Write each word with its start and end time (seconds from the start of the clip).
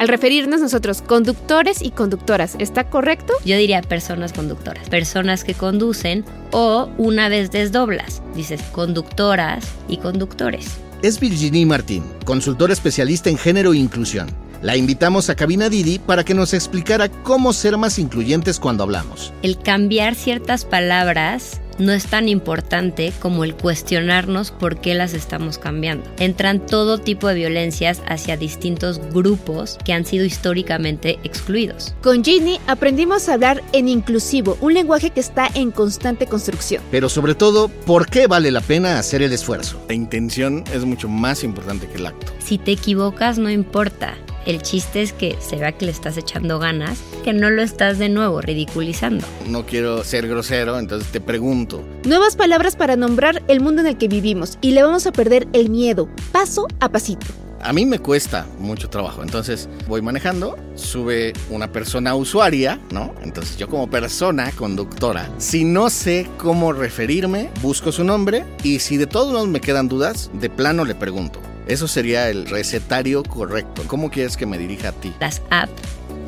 Al 0.00 0.08
referirnos 0.08 0.62
nosotros 0.62 1.02
conductores 1.02 1.82
y 1.82 1.90
conductoras, 1.90 2.56
¿está 2.58 2.88
correcto? 2.88 3.34
Yo 3.44 3.58
diría 3.58 3.82
personas 3.82 4.32
conductoras, 4.32 4.88
personas 4.88 5.44
que 5.44 5.52
conducen 5.52 6.24
o 6.52 6.88
una 6.96 7.28
vez 7.28 7.50
desdoblas, 7.50 8.22
dices 8.34 8.62
conductoras 8.72 9.62
y 9.88 9.98
conductores. 9.98 10.78
Es 11.02 11.20
Virginie 11.20 11.66
Martín, 11.66 12.02
consultora 12.24 12.72
especialista 12.72 13.28
en 13.28 13.36
género 13.36 13.74
e 13.74 13.76
inclusión. 13.76 14.28
La 14.62 14.76
invitamos 14.76 15.30
a 15.30 15.36
Cabina 15.36 15.70
Didi 15.70 15.98
para 15.98 16.22
que 16.22 16.34
nos 16.34 16.52
explicara 16.52 17.08
cómo 17.08 17.54
ser 17.54 17.78
más 17.78 17.98
incluyentes 17.98 18.60
cuando 18.60 18.82
hablamos. 18.82 19.32
El 19.42 19.58
cambiar 19.58 20.14
ciertas 20.14 20.66
palabras 20.66 21.62
no 21.78 21.92
es 21.92 22.04
tan 22.04 22.28
importante 22.28 23.10
como 23.20 23.44
el 23.44 23.54
cuestionarnos 23.54 24.50
por 24.50 24.78
qué 24.78 24.94
las 24.94 25.14
estamos 25.14 25.56
cambiando. 25.56 26.04
Entran 26.18 26.66
todo 26.66 26.98
tipo 26.98 27.26
de 27.28 27.36
violencias 27.36 28.02
hacia 28.06 28.36
distintos 28.36 29.00
grupos 29.12 29.78
que 29.82 29.94
han 29.94 30.04
sido 30.04 30.26
históricamente 30.26 31.18
excluidos. 31.24 31.94
Con 32.02 32.22
Ginny 32.22 32.60
aprendimos 32.66 33.30
a 33.30 33.34
hablar 33.34 33.62
en 33.72 33.88
inclusivo, 33.88 34.58
un 34.60 34.74
lenguaje 34.74 35.08
que 35.08 35.20
está 35.20 35.48
en 35.54 35.70
constante 35.70 36.26
construcción. 36.26 36.82
Pero 36.90 37.08
sobre 37.08 37.34
todo, 37.34 37.68
¿por 37.68 38.10
qué 38.10 38.26
vale 38.26 38.50
la 38.50 38.60
pena 38.60 38.98
hacer 38.98 39.22
el 39.22 39.32
esfuerzo? 39.32 39.82
La 39.88 39.94
intención 39.94 40.64
es 40.74 40.84
mucho 40.84 41.08
más 41.08 41.44
importante 41.44 41.88
que 41.88 41.96
el 41.96 42.06
acto. 42.06 42.30
Si 42.40 42.58
te 42.58 42.72
equivocas, 42.72 43.38
no 43.38 43.48
importa. 43.48 44.18
El 44.46 44.62
chiste 44.62 45.02
es 45.02 45.12
que 45.12 45.36
se 45.40 45.56
vea 45.56 45.72
que 45.72 45.84
le 45.84 45.92
estás 45.92 46.16
echando 46.16 46.58
ganas, 46.58 46.98
que 47.24 47.32
no 47.32 47.50
lo 47.50 47.62
estás 47.62 47.98
de 47.98 48.08
nuevo 48.08 48.40
ridiculizando. 48.40 49.26
No 49.46 49.66
quiero 49.66 50.02
ser 50.04 50.28
grosero, 50.28 50.78
entonces 50.78 51.12
te 51.12 51.20
pregunto. 51.20 51.84
Nuevas 52.04 52.36
palabras 52.36 52.76
para 52.76 52.96
nombrar 52.96 53.42
el 53.48 53.60
mundo 53.60 53.82
en 53.82 53.88
el 53.88 53.98
que 53.98 54.08
vivimos 54.08 54.58
y 54.60 54.72
le 54.72 54.82
vamos 54.82 55.06
a 55.06 55.12
perder 55.12 55.46
el 55.52 55.68
miedo, 55.70 56.08
paso 56.32 56.66
a 56.80 56.88
pasito. 56.88 57.26
A 57.62 57.74
mí 57.74 57.84
me 57.84 57.98
cuesta 57.98 58.46
mucho 58.58 58.88
trabajo, 58.88 59.22
entonces 59.22 59.68
voy 59.86 60.00
manejando, 60.00 60.56
sube 60.76 61.34
una 61.50 61.70
persona 61.70 62.14
usuaria, 62.14 62.80
¿no? 62.90 63.14
Entonces 63.22 63.58
yo 63.58 63.68
como 63.68 63.90
persona 63.90 64.50
conductora, 64.52 65.28
si 65.36 65.64
no 65.64 65.90
sé 65.90 66.26
cómo 66.38 66.72
referirme, 66.72 67.50
busco 67.60 67.92
su 67.92 68.02
nombre 68.02 68.46
y 68.62 68.78
si 68.78 68.96
de 68.96 69.06
todos 69.06 69.30
modos 69.34 69.48
me 69.48 69.60
quedan 69.60 69.88
dudas, 69.88 70.30
de 70.32 70.48
plano 70.48 70.86
le 70.86 70.94
pregunto. 70.94 71.38
Eso 71.70 71.86
sería 71.86 72.28
el 72.28 72.46
recetario 72.46 73.22
correcto. 73.22 73.84
¿Cómo 73.86 74.10
quieres 74.10 74.36
que 74.36 74.44
me 74.44 74.58
dirija 74.58 74.88
a 74.88 74.92
ti? 74.92 75.14
Las 75.20 75.40
apps 75.50 75.70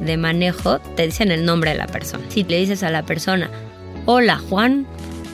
de 0.00 0.16
manejo 0.16 0.78
te 0.78 1.04
dicen 1.04 1.32
el 1.32 1.44
nombre 1.44 1.72
de 1.72 1.78
la 1.78 1.88
persona. 1.88 2.24
Si 2.28 2.44
le 2.44 2.60
dices 2.60 2.84
a 2.84 2.90
la 2.90 3.02
persona, 3.02 3.50
hola 4.06 4.38
Juan, 4.38 4.86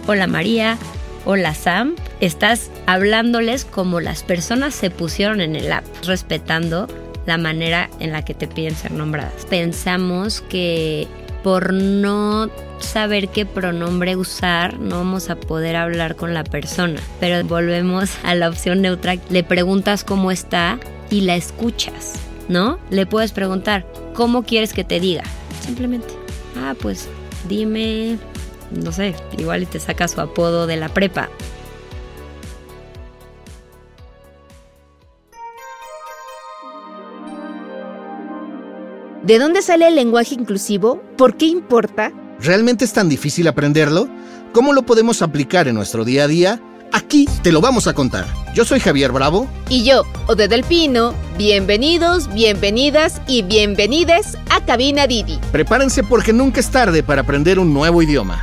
hola 0.07 0.27
María, 0.27 0.79
hola 1.27 1.53
Sam, 1.53 1.95
estás 2.21 2.71
hablándoles 2.87 3.67
como 3.67 4.01
las 4.01 4.23
personas 4.23 4.75
se 4.75 4.89
pusieron 4.89 5.43
en 5.43 5.55
el 5.55 5.71
app, 5.71 5.85
respetando 6.05 6.87
la 7.27 7.37
manera 7.37 7.91
en 8.01 8.13
la 8.13 8.25
que 8.25 8.33
te 8.33 8.49
piden 8.49 8.77
ser 8.77 8.93
nombradas. 8.93 9.45
Pensamos 9.45 10.41
que 10.41 11.07
por 11.43 11.73
no 11.73 12.51
saber 12.81 13.29
qué 13.29 13.47
pronombre 13.47 14.17
usar, 14.17 14.79
no 14.79 14.99
vamos 14.99 15.31
a 15.31 15.37
poder 15.37 15.77
hablar 15.77 16.17
con 16.17 16.35
la 16.35 16.45
persona. 16.45 17.01
Pero 17.21 17.47
volvemos 17.47 18.11
a 18.23 18.35
la 18.35 18.49
opción 18.49 18.83
neutra. 18.83 19.17
Le 19.31 19.45
preguntas 19.45 20.05
cómo 20.05 20.31
está 20.31 20.79
y 21.11 21.23
la 21.23 21.37
escuchas, 21.37 22.15
¿no? 22.49 22.79
Le 22.91 23.07
puedes 23.07 23.33
preguntar, 23.33 23.87
¿cómo 24.15 24.43
quieres 24.43 24.73
que 24.73 24.85
te 24.85 25.01
diga? 25.01 25.25
Simplemente, 25.61 26.09
ah, 26.57 26.75
pues 26.81 27.09
dime, 27.49 28.19
no 28.71 28.93
sé, 28.93 29.15
igual 29.37 29.67
te 29.67 29.81
saca 29.81 30.09
su 30.09 30.21
apodo 30.21 30.67
de 30.67 30.77
la 30.77 30.89
prepa. 30.89 31.29
¿De 39.23 39.41
dónde 39.41 39.63
sale 39.63 39.89
el 39.89 39.97
lenguaje 39.97 40.35
inclusivo? 40.35 41.03
¿Por 41.17 41.37
qué 41.37 41.47
importa? 41.47 42.13
¿Realmente 42.41 42.85
es 42.85 42.93
tan 42.93 43.09
difícil 43.09 43.49
aprenderlo? 43.49 44.09
¿Cómo 44.53 44.73
lo 44.73 44.83
podemos 44.83 45.23
aplicar 45.23 45.67
en 45.67 45.75
nuestro 45.75 46.05
día 46.05 46.25
a 46.25 46.29
día? 46.29 46.63
Aquí 46.93 47.29
te 47.43 47.51
lo 47.51 47.61
vamos 47.61 47.89
a 47.89 47.95
contar. 47.95 48.27
Yo 48.55 48.65
soy 48.65 48.79
Javier 48.79 49.11
Bravo. 49.11 49.49
Y 49.69 49.83
yo, 49.83 50.05
Ode 50.29 50.47
del 50.47 50.63
Pino. 50.63 51.15
Bienvenidos, 51.37 52.33
bienvenidas 52.33 53.21
y 53.27 53.43
bienvenides 53.43 54.39
a 54.51 54.65
Cabina 54.65 55.09
Didi. 55.09 55.41
Prepárense 55.51 56.05
porque 56.05 56.33
nunca 56.33 56.61
es 56.61 56.71
tarde 56.71 57.03
para 57.03 57.23
aprender 57.23 57.59
un 57.59 57.75
nuevo 57.75 58.01
idioma. 58.01 58.41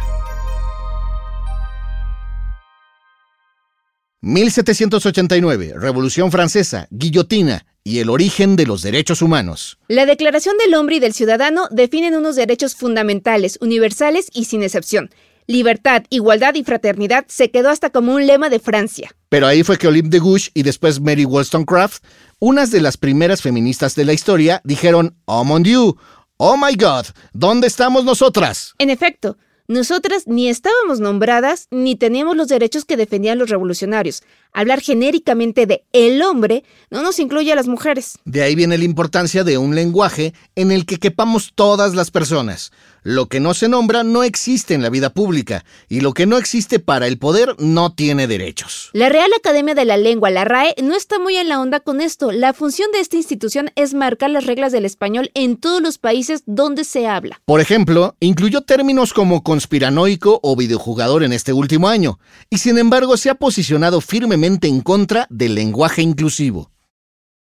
1789, 4.21 5.75
Revolución 5.77 6.31
Francesa, 6.31 6.87
guillotina 6.91 7.65
y 7.85 7.99
el 7.99 8.09
origen 8.09 8.55
de 8.55 8.65
los 8.65 8.81
derechos 8.81 9.21
humanos. 9.21 9.77
La 9.87 10.07
Declaración 10.07 10.57
del 10.57 10.73
Hombre 10.73 10.95
y 10.95 10.99
del 10.99 11.13
Ciudadano 11.13 11.67
definen 11.69 12.15
unos 12.15 12.35
derechos 12.35 12.75
fundamentales, 12.75 13.59
universales 13.61 14.29
y 14.33 14.45
sin 14.45 14.63
excepción. 14.63 15.11
Libertad, 15.45 16.03
igualdad 16.09 16.55
y 16.55 16.63
fraternidad 16.63 17.25
se 17.27 17.51
quedó 17.51 17.69
hasta 17.69 17.91
como 17.91 18.15
un 18.15 18.25
lema 18.25 18.49
de 18.49 18.59
Francia. 18.59 19.15
Pero 19.29 19.45
ahí 19.45 19.61
fue 19.61 19.77
que 19.77 19.87
Olympe 19.87 20.09
de 20.09 20.19
Gouges 20.19 20.49
y 20.55 20.63
después 20.63 20.99
Mary 20.99 21.25
Wollstonecraft, 21.25 22.03
unas 22.39 22.71
de 22.71 22.81
las 22.81 22.97
primeras 22.97 23.43
feministas 23.43 23.93
de 23.93 24.05
la 24.05 24.13
historia, 24.13 24.61
dijeron, 24.63 25.15
Oh 25.25 25.43
mon 25.43 25.61
Dieu, 25.61 25.95
oh 26.37 26.57
my 26.57 26.75
God, 26.75 27.05
¿dónde 27.33 27.67
estamos 27.67 28.03
nosotras? 28.03 28.73
En 28.79 28.89
efecto, 28.89 29.37
nosotras 29.67 30.27
ni 30.27 30.47
estábamos 30.47 30.99
nombradas 30.99 31.67
ni 31.71 31.95
teníamos 31.95 32.37
los 32.37 32.47
derechos 32.47 32.85
que 32.85 32.97
defendían 32.97 33.39
los 33.39 33.49
revolucionarios. 33.49 34.21
Hablar 34.57 34.79
genéricamente 34.79 35.65
de 35.65 35.83
el 35.91 36.21
hombre 36.21 36.63
no 36.89 37.01
nos 37.01 37.19
incluye 37.19 37.51
a 37.51 37.55
las 37.57 37.67
mujeres. 37.67 38.17
De 38.23 38.41
ahí 38.41 38.55
viene 38.55 38.77
la 38.77 38.85
importancia 38.85 39.43
de 39.43 39.57
un 39.57 39.75
lenguaje 39.75 40.33
en 40.55 40.71
el 40.71 40.85
que 40.85 40.97
quepamos 40.97 41.51
todas 41.55 41.93
las 41.93 42.09
personas. 42.09 42.71
Lo 43.03 43.27
que 43.27 43.41
no 43.41 43.53
se 43.53 43.67
nombra 43.67 44.03
no 44.03 44.23
existe 44.23 44.73
en 44.73 44.81
la 44.81 44.89
vida 44.89 45.09
pública 45.09 45.65
y 45.89 45.99
lo 45.99 46.13
que 46.13 46.25
no 46.25 46.37
existe 46.37 46.79
para 46.79 47.05
el 47.05 47.17
poder 47.19 47.53
no 47.59 47.93
tiene 47.93 48.27
derechos. 48.27 48.91
La 48.93 49.09
Real 49.09 49.29
Academia 49.37 49.75
de 49.75 49.83
la 49.83 49.97
Lengua, 49.97 50.31
la 50.31 50.45
RAE, 50.45 50.73
no 50.81 50.95
está 50.95 51.19
muy 51.19 51.35
en 51.35 51.49
la 51.49 51.59
onda 51.59 51.81
con 51.81 51.99
esto. 51.99 52.31
La 52.31 52.53
función 52.53 52.89
de 52.93 53.01
esta 53.01 53.17
institución 53.17 53.71
es 53.75 53.93
marcar 53.93 54.29
las 54.29 54.45
reglas 54.45 54.71
del 54.71 54.85
español 54.85 55.31
en 55.33 55.57
todos 55.57 55.81
los 55.81 55.97
países 55.97 56.43
donde 56.45 56.85
se 56.85 57.07
habla. 57.07 57.41
Por 57.43 57.59
ejemplo, 57.59 58.15
incluyó 58.21 58.61
términos 58.61 59.13
como 59.13 59.43
conspiranoico 59.43 60.39
o 60.41 60.55
videojugador 60.55 61.23
en 61.23 61.33
este 61.33 61.51
último 61.51 61.89
año, 61.89 62.19
y 62.49 62.59
sin 62.59 62.77
embargo 62.77 63.17
se 63.17 63.29
ha 63.29 63.35
posicionado 63.35 63.99
firmemente 63.99 64.44
en 64.45 64.81
contra 64.81 65.25
del 65.29 65.55
lenguaje 65.55 66.01
inclusivo. 66.01 66.71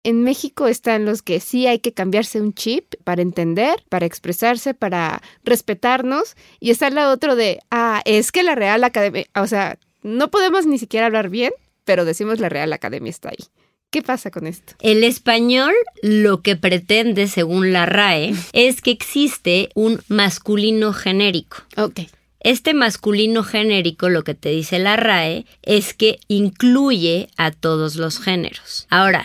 En 0.04 0.22
México 0.22 0.66
están 0.66 1.04
los 1.04 1.22
que 1.22 1.40
sí 1.40 1.66
hay 1.66 1.78
que 1.78 1.92
cambiarse 1.92 2.40
un 2.40 2.52
chip 2.52 2.94
para 3.04 3.22
entender, 3.22 3.82
para 3.88 4.06
expresarse, 4.06 4.74
para 4.74 5.22
respetarnos. 5.44 6.34
Y 6.60 6.70
está 6.70 6.90
la 6.90 7.10
otro 7.10 7.36
de, 7.36 7.60
ah, 7.70 8.02
es 8.04 8.32
que 8.32 8.42
la 8.42 8.54
Real 8.54 8.84
Academia, 8.84 9.26
o 9.34 9.46
sea, 9.46 9.78
no 10.02 10.30
podemos 10.30 10.66
ni 10.66 10.78
siquiera 10.78 11.06
hablar 11.06 11.30
bien, 11.30 11.52
pero 11.84 12.04
decimos 12.04 12.38
la 12.38 12.48
Real 12.48 12.72
Academia 12.72 13.10
está 13.10 13.30
ahí. 13.30 13.46
¿Qué 13.90 14.02
pasa 14.02 14.30
con 14.30 14.46
esto? 14.46 14.74
El 14.80 15.04
español 15.04 15.72
lo 16.02 16.42
que 16.42 16.56
pretende, 16.56 17.28
según 17.28 17.72
la 17.72 17.86
RAE, 17.86 18.34
es 18.52 18.80
que 18.80 18.90
existe 18.90 19.68
un 19.74 20.00
masculino 20.08 20.92
genérico. 20.92 21.58
Ok. 21.76 22.00
Este 22.44 22.74
masculino 22.74 23.42
genérico, 23.42 24.10
lo 24.10 24.22
que 24.22 24.34
te 24.34 24.50
dice 24.50 24.78
la 24.78 24.96
RAE, 24.96 25.46
es 25.62 25.94
que 25.94 26.18
incluye 26.28 27.28
a 27.38 27.50
todos 27.50 27.96
los 27.96 28.20
géneros. 28.20 28.86
Ahora. 28.90 29.24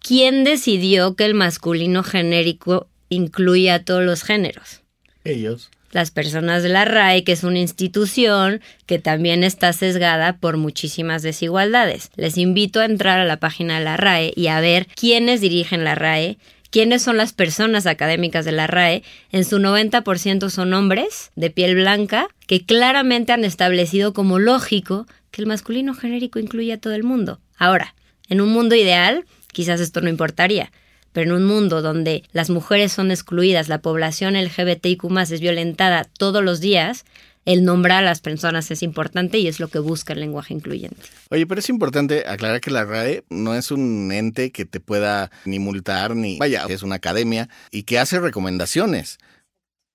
¿quién 0.00 0.42
decidió 0.42 1.14
que 1.14 1.26
el 1.26 1.34
masculino 1.34 2.02
genérico 2.02 2.88
incluye 3.08 3.70
a 3.70 3.84
todos 3.84 4.04
los 4.04 4.24
géneros? 4.24 4.80
Ellos. 5.22 5.70
Las 5.92 6.10
personas 6.10 6.64
de 6.64 6.68
la 6.68 6.84
RAE, 6.84 7.22
que 7.22 7.32
es 7.32 7.44
una 7.44 7.60
institución 7.60 8.60
que 8.86 8.98
también 8.98 9.44
está 9.44 9.72
sesgada 9.72 10.38
por 10.38 10.56
muchísimas 10.56 11.22
desigualdades. 11.22 12.10
Les 12.16 12.36
invito 12.36 12.80
a 12.80 12.84
entrar 12.84 13.20
a 13.20 13.24
la 13.24 13.38
página 13.38 13.78
de 13.78 13.84
la 13.84 13.96
RAE 13.96 14.32
y 14.34 14.48
a 14.48 14.60
ver 14.60 14.88
quiénes 14.96 15.40
dirigen 15.40 15.84
la 15.84 15.94
RAE, 15.94 16.36
quiénes 16.70 17.02
son 17.02 17.16
las 17.16 17.32
personas 17.32 17.86
académicas 17.86 18.44
de 18.44 18.52
la 18.52 18.66
RAE. 18.66 19.02
En 19.30 19.44
su 19.44 19.58
90% 19.58 20.50
son 20.50 20.74
hombres 20.74 21.30
de 21.36 21.50
piel 21.50 21.74
blanca 21.74 22.28
que 22.46 22.64
claramente 22.64 23.32
han 23.32 23.44
establecido 23.44 24.12
como 24.12 24.38
lógico 24.38 25.06
que 25.30 25.42
el 25.42 25.48
masculino 25.48 25.94
genérico 25.94 26.38
incluye 26.38 26.72
a 26.72 26.80
todo 26.80 26.94
el 26.94 27.04
mundo. 27.04 27.40
Ahora, 27.56 27.94
en 28.28 28.40
un 28.40 28.50
mundo 28.50 28.74
ideal, 28.74 29.24
quizás 29.52 29.80
esto 29.80 30.00
no 30.00 30.08
importaría, 30.08 30.72
pero 31.12 31.30
en 31.30 31.36
un 31.36 31.44
mundo 31.44 31.82
donde 31.82 32.24
las 32.32 32.50
mujeres 32.50 32.92
son 32.92 33.10
excluidas, 33.10 33.68
la 33.68 33.80
población 33.80 34.34
LGBTIQ 34.34 35.04
es 35.18 35.40
violentada 35.40 36.04
todos 36.18 36.44
los 36.44 36.60
días, 36.60 37.04
el 37.46 37.64
nombrar 37.64 38.02
a 38.02 38.06
las 38.06 38.20
personas 38.20 38.70
es 38.70 38.82
importante 38.82 39.38
y 39.38 39.46
es 39.46 39.60
lo 39.60 39.68
que 39.68 39.78
busca 39.78 40.12
el 40.12 40.20
lenguaje 40.20 40.52
incluyente. 40.52 41.00
Oye, 41.30 41.46
pero 41.46 41.60
es 41.60 41.68
importante 41.70 42.24
aclarar 42.26 42.60
que 42.60 42.70
la 42.70 42.84
RAE 42.84 43.24
no 43.30 43.54
es 43.54 43.70
un 43.70 44.10
ente 44.12 44.52
que 44.52 44.66
te 44.66 44.80
pueda 44.80 45.30
ni 45.44 45.58
multar 45.58 46.14
ni... 46.14 46.38
Vaya, 46.38 46.66
es 46.68 46.82
una 46.82 46.96
academia 46.96 47.48
y 47.70 47.84
que 47.84 47.98
hace 47.98 48.20
recomendaciones. 48.20 49.18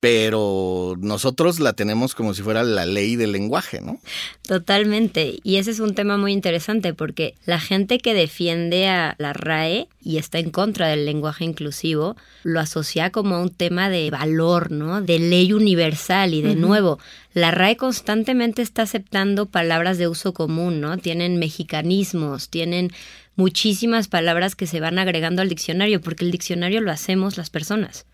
Pero 0.01 0.95
nosotros 0.99 1.59
la 1.59 1.73
tenemos 1.73 2.15
como 2.15 2.33
si 2.33 2.41
fuera 2.41 2.63
la 2.63 2.87
ley 2.87 3.15
del 3.15 3.31
lenguaje, 3.31 3.81
¿no? 3.81 3.99
Totalmente. 4.41 5.39
Y 5.43 5.57
ese 5.57 5.69
es 5.69 5.79
un 5.79 5.93
tema 5.93 6.17
muy 6.17 6.33
interesante 6.33 6.95
porque 6.95 7.35
la 7.45 7.59
gente 7.59 7.99
que 7.99 8.15
defiende 8.15 8.89
a 8.89 9.13
la 9.19 9.31
RAE 9.31 9.87
y 10.01 10.17
está 10.17 10.39
en 10.39 10.49
contra 10.49 10.87
del 10.87 11.05
lenguaje 11.05 11.45
inclusivo 11.45 12.17
lo 12.41 12.59
asocia 12.59 13.11
como 13.11 13.39
un 13.39 13.51
tema 13.51 13.91
de 13.91 14.09
valor, 14.09 14.71
¿no? 14.71 15.03
De 15.03 15.19
ley 15.19 15.53
universal. 15.53 16.33
Y 16.33 16.41
de 16.41 16.55
nuevo, 16.55 16.97
la 17.35 17.51
RAE 17.51 17.77
constantemente 17.77 18.63
está 18.63 18.81
aceptando 18.81 19.45
palabras 19.45 19.99
de 19.99 20.07
uso 20.07 20.33
común, 20.33 20.81
¿no? 20.81 20.97
Tienen 20.97 21.37
mexicanismos, 21.37 22.49
tienen 22.49 22.89
muchísimas 23.35 24.07
palabras 24.07 24.55
que 24.55 24.65
se 24.65 24.79
van 24.79 24.97
agregando 24.97 25.43
al 25.43 25.49
diccionario, 25.49 26.01
porque 26.01 26.25
el 26.25 26.31
diccionario 26.31 26.81
lo 26.81 26.91
hacemos 26.91 27.37
las 27.37 27.51
personas. 27.51 28.07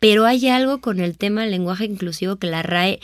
Pero 0.00 0.26
hay 0.26 0.48
algo 0.48 0.80
con 0.80 0.98
el 0.98 1.16
tema 1.16 1.42
del 1.42 1.52
lenguaje 1.52 1.84
inclusivo 1.84 2.36
que 2.36 2.48
la 2.48 2.62
RAE 2.62 3.00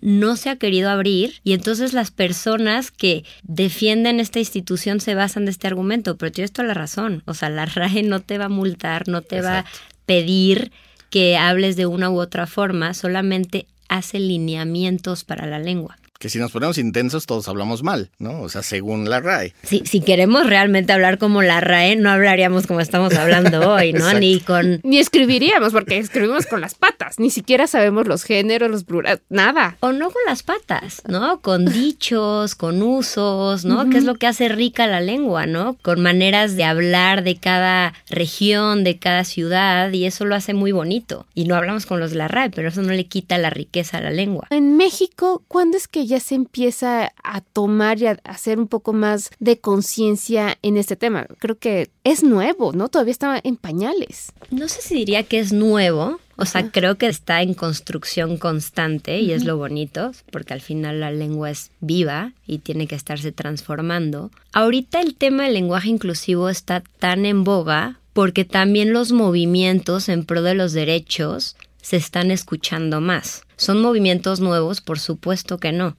no 0.00 0.36
se 0.36 0.50
ha 0.50 0.56
querido 0.56 0.90
abrir 0.90 1.40
y 1.42 1.52
entonces 1.52 1.92
las 1.92 2.10
personas 2.10 2.90
que 2.90 3.24
defienden 3.42 4.20
esta 4.20 4.38
institución 4.38 5.00
se 5.00 5.14
basan 5.14 5.44
de 5.46 5.52
este 5.52 5.66
argumento, 5.66 6.16
pero 6.16 6.32
tienes 6.32 6.52
toda 6.52 6.68
la 6.68 6.74
razón, 6.74 7.22
o 7.26 7.34
sea, 7.34 7.50
la 7.50 7.66
RAE 7.66 8.02
no 8.02 8.20
te 8.20 8.38
va 8.38 8.44
a 8.46 8.50
multar, 8.50 9.08
no 9.08 9.22
te 9.22 9.40
va 9.40 9.60
a 9.60 9.64
pedir 10.06 10.70
que 11.08 11.36
hables 11.36 11.76
de 11.76 11.86
una 11.86 12.10
u 12.10 12.20
otra 12.20 12.46
forma, 12.46 12.94
solamente 12.94 13.66
hace 13.88 14.20
lineamientos 14.20 15.24
para 15.24 15.46
la 15.46 15.58
lengua 15.58 15.98
que 16.20 16.28
si 16.28 16.38
nos 16.38 16.52
ponemos 16.52 16.76
intensos 16.76 17.24
todos 17.24 17.48
hablamos 17.48 17.82
mal, 17.82 18.10
¿no? 18.18 18.42
O 18.42 18.50
sea, 18.50 18.62
según 18.62 19.08
la 19.08 19.20
RAE. 19.20 19.54
Sí, 19.62 19.82
si 19.86 20.02
queremos 20.02 20.46
realmente 20.46 20.92
hablar 20.92 21.16
como 21.16 21.40
la 21.40 21.62
RAE, 21.62 21.96
no 21.96 22.10
hablaríamos 22.10 22.66
como 22.66 22.80
estamos 22.80 23.14
hablando 23.14 23.70
hoy, 23.72 23.94
¿no? 23.94 24.12
ni 24.12 24.38
con... 24.38 24.80
Ni 24.82 24.98
escribiríamos, 24.98 25.72
porque 25.72 25.96
escribimos 25.96 26.44
con 26.44 26.60
las 26.60 26.74
patas, 26.74 27.18
ni 27.18 27.30
siquiera 27.30 27.66
sabemos 27.66 28.06
los 28.06 28.24
géneros, 28.24 28.70
los 28.70 28.84
plurales, 28.84 29.22
nada. 29.30 29.78
O 29.80 29.92
no 29.92 30.10
con 30.10 30.20
las 30.26 30.42
patas, 30.42 31.00
¿no? 31.08 31.40
Con 31.40 31.64
dichos, 31.64 32.54
con 32.54 32.82
usos, 32.82 33.64
¿no? 33.64 33.88
Que 33.88 33.96
es 33.96 34.04
lo 34.04 34.16
que 34.16 34.26
hace 34.26 34.50
rica 34.50 34.86
la 34.86 35.00
lengua, 35.00 35.46
¿no? 35.46 35.78
Con 35.80 36.02
maneras 36.02 36.54
de 36.54 36.64
hablar 36.64 37.24
de 37.24 37.36
cada 37.36 37.94
región, 38.10 38.84
de 38.84 38.98
cada 38.98 39.24
ciudad, 39.24 39.90
y 39.90 40.04
eso 40.04 40.26
lo 40.26 40.34
hace 40.34 40.52
muy 40.52 40.72
bonito. 40.72 41.24
Y 41.34 41.46
no 41.46 41.56
hablamos 41.56 41.86
con 41.86 41.98
los 41.98 42.10
de 42.10 42.18
la 42.18 42.28
RAE, 42.28 42.50
pero 42.50 42.68
eso 42.68 42.82
no 42.82 42.92
le 42.92 43.06
quita 43.06 43.38
la 43.38 43.48
riqueza 43.48 43.96
a 43.96 44.02
la 44.02 44.10
lengua. 44.10 44.48
En 44.50 44.76
México, 44.76 45.42
¿cuándo 45.48 45.78
es 45.78 45.88
que 45.88 46.09
ya 46.10 46.20
se 46.20 46.34
empieza 46.34 47.12
a 47.22 47.40
tomar 47.40 48.00
y 48.00 48.06
a 48.06 48.20
hacer 48.24 48.58
un 48.58 48.68
poco 48.68 48.92
más 48.92 49.30
de 49.38 49.58
conciencia 49.58 50.58
en 50.62 50.76
este 50.76 50.96
tema. 50.96 51.26
Creo 51.38 51.58
que 51.58 51.90
es 52.04 52.22
nuevo, 52.22 52.72
¿no? 52.72 52.88
Todavía 52.88 53.12
está 53.12 53.40
en 53.42 53.56
pañales. 53.56 54.32
No 54.50 54.68
sé 54.68 54.82
si 54.82 54.94
diría 54.96 55.22
que 55.22 55.38
es 55.38 55.52
nuevo, 55.52 56.18
o 56.36 56.46
sea, 56.46 56.70
creo 56.70 56.96
que 56.96 57.06
está 57.06 57.42
en 57.42 57.52
construcción 57.52 58.38
constante 58.38 59.20
y 59.20 59.32
es 59.32 59.44
lo 59.44 59.58
bonito, 59.58 60.12
porque 60.32 60.54
al 60.54 60.62
final 60.62 61.00
la 61.00 61.10
lengua 61.10 61.50
es 61.50 61.70
viva 61.80 62.32
y 62.46 62.58
tiene 62.58 62.86
que 62.86 62.94
estarse 62.94 63.30
transformando. 63.30 64.30
Ahorita 64.52 65.00
el 65.00 65.14
tema 65.14 65.44
del 65.44 65.54
lenguaje 65.54 65.90
inclusivo 65.90 66.48
está 66.48 66.82
tan 66.98 67.26
en 67.26 67.44
boga 67.44 68.00
porque 68.12 68.44
también 68.44 68.92
los 68.92 69.12
movimientos 69.12 70.08
en 70.08 70.24
pro 70.24 70.42
de 70.42 70.54
los 70.54 70.72
derechos 70.72 71.56
se 71.80 71.96
están 71.96 72.30
escuchando 72.30 73.00
más. 73.00 73.42
¿Son 73.56 73.80
movimientos 73.80 74.40
nuevos? 74.40 74.80
Por 74.80 74.98
supuesto 74.98 75.58
que 75.58 75.72
no 75.72 75.96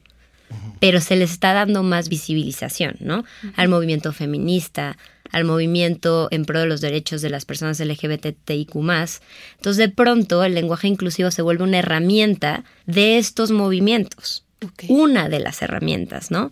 pero 0.80 1.00
se 1.00 1.16
les 1.16 1.32
está 1.32 1.54
dando 1.54 1.84
más 1.84 2.10
visibilización, 2.10 2.96
¿no? 3.00 3.24
Al 3.56 3.70
movimiento 3.70 4.14
feminista, 4.14 4.98
al 5.32 5.46
movimiento 5.46 6.28
en 6.32 6.46
pro 6.46 6.60
de 6.60 6.66
los 6.66 6.82
derechos 6.82 7.22
de 7.22 7.30
las 7.30 7.46
personas 7.46 7.80
LGBTIQ. 7.80 8.76
Entonces, 8.76 9.78
de 9.78 9.90
pronto, 9.90 10.44
el 10.44 10.54
lenguaje 10.54 10.88
inclusivo 10.88 11.32
se 11.32 11.42
vuelve 11.42 11.64
una 11.64 11.80
herramienta 11.80 12.64
de 12.86 13.18
estos 13.18 13.52
movimientos. 13.52 14.46
Una 14.90 15.30
de 15.30 15.40
las 15.40 15.62
herramientas, 15.62 16.32
¿no? 16.32 16.52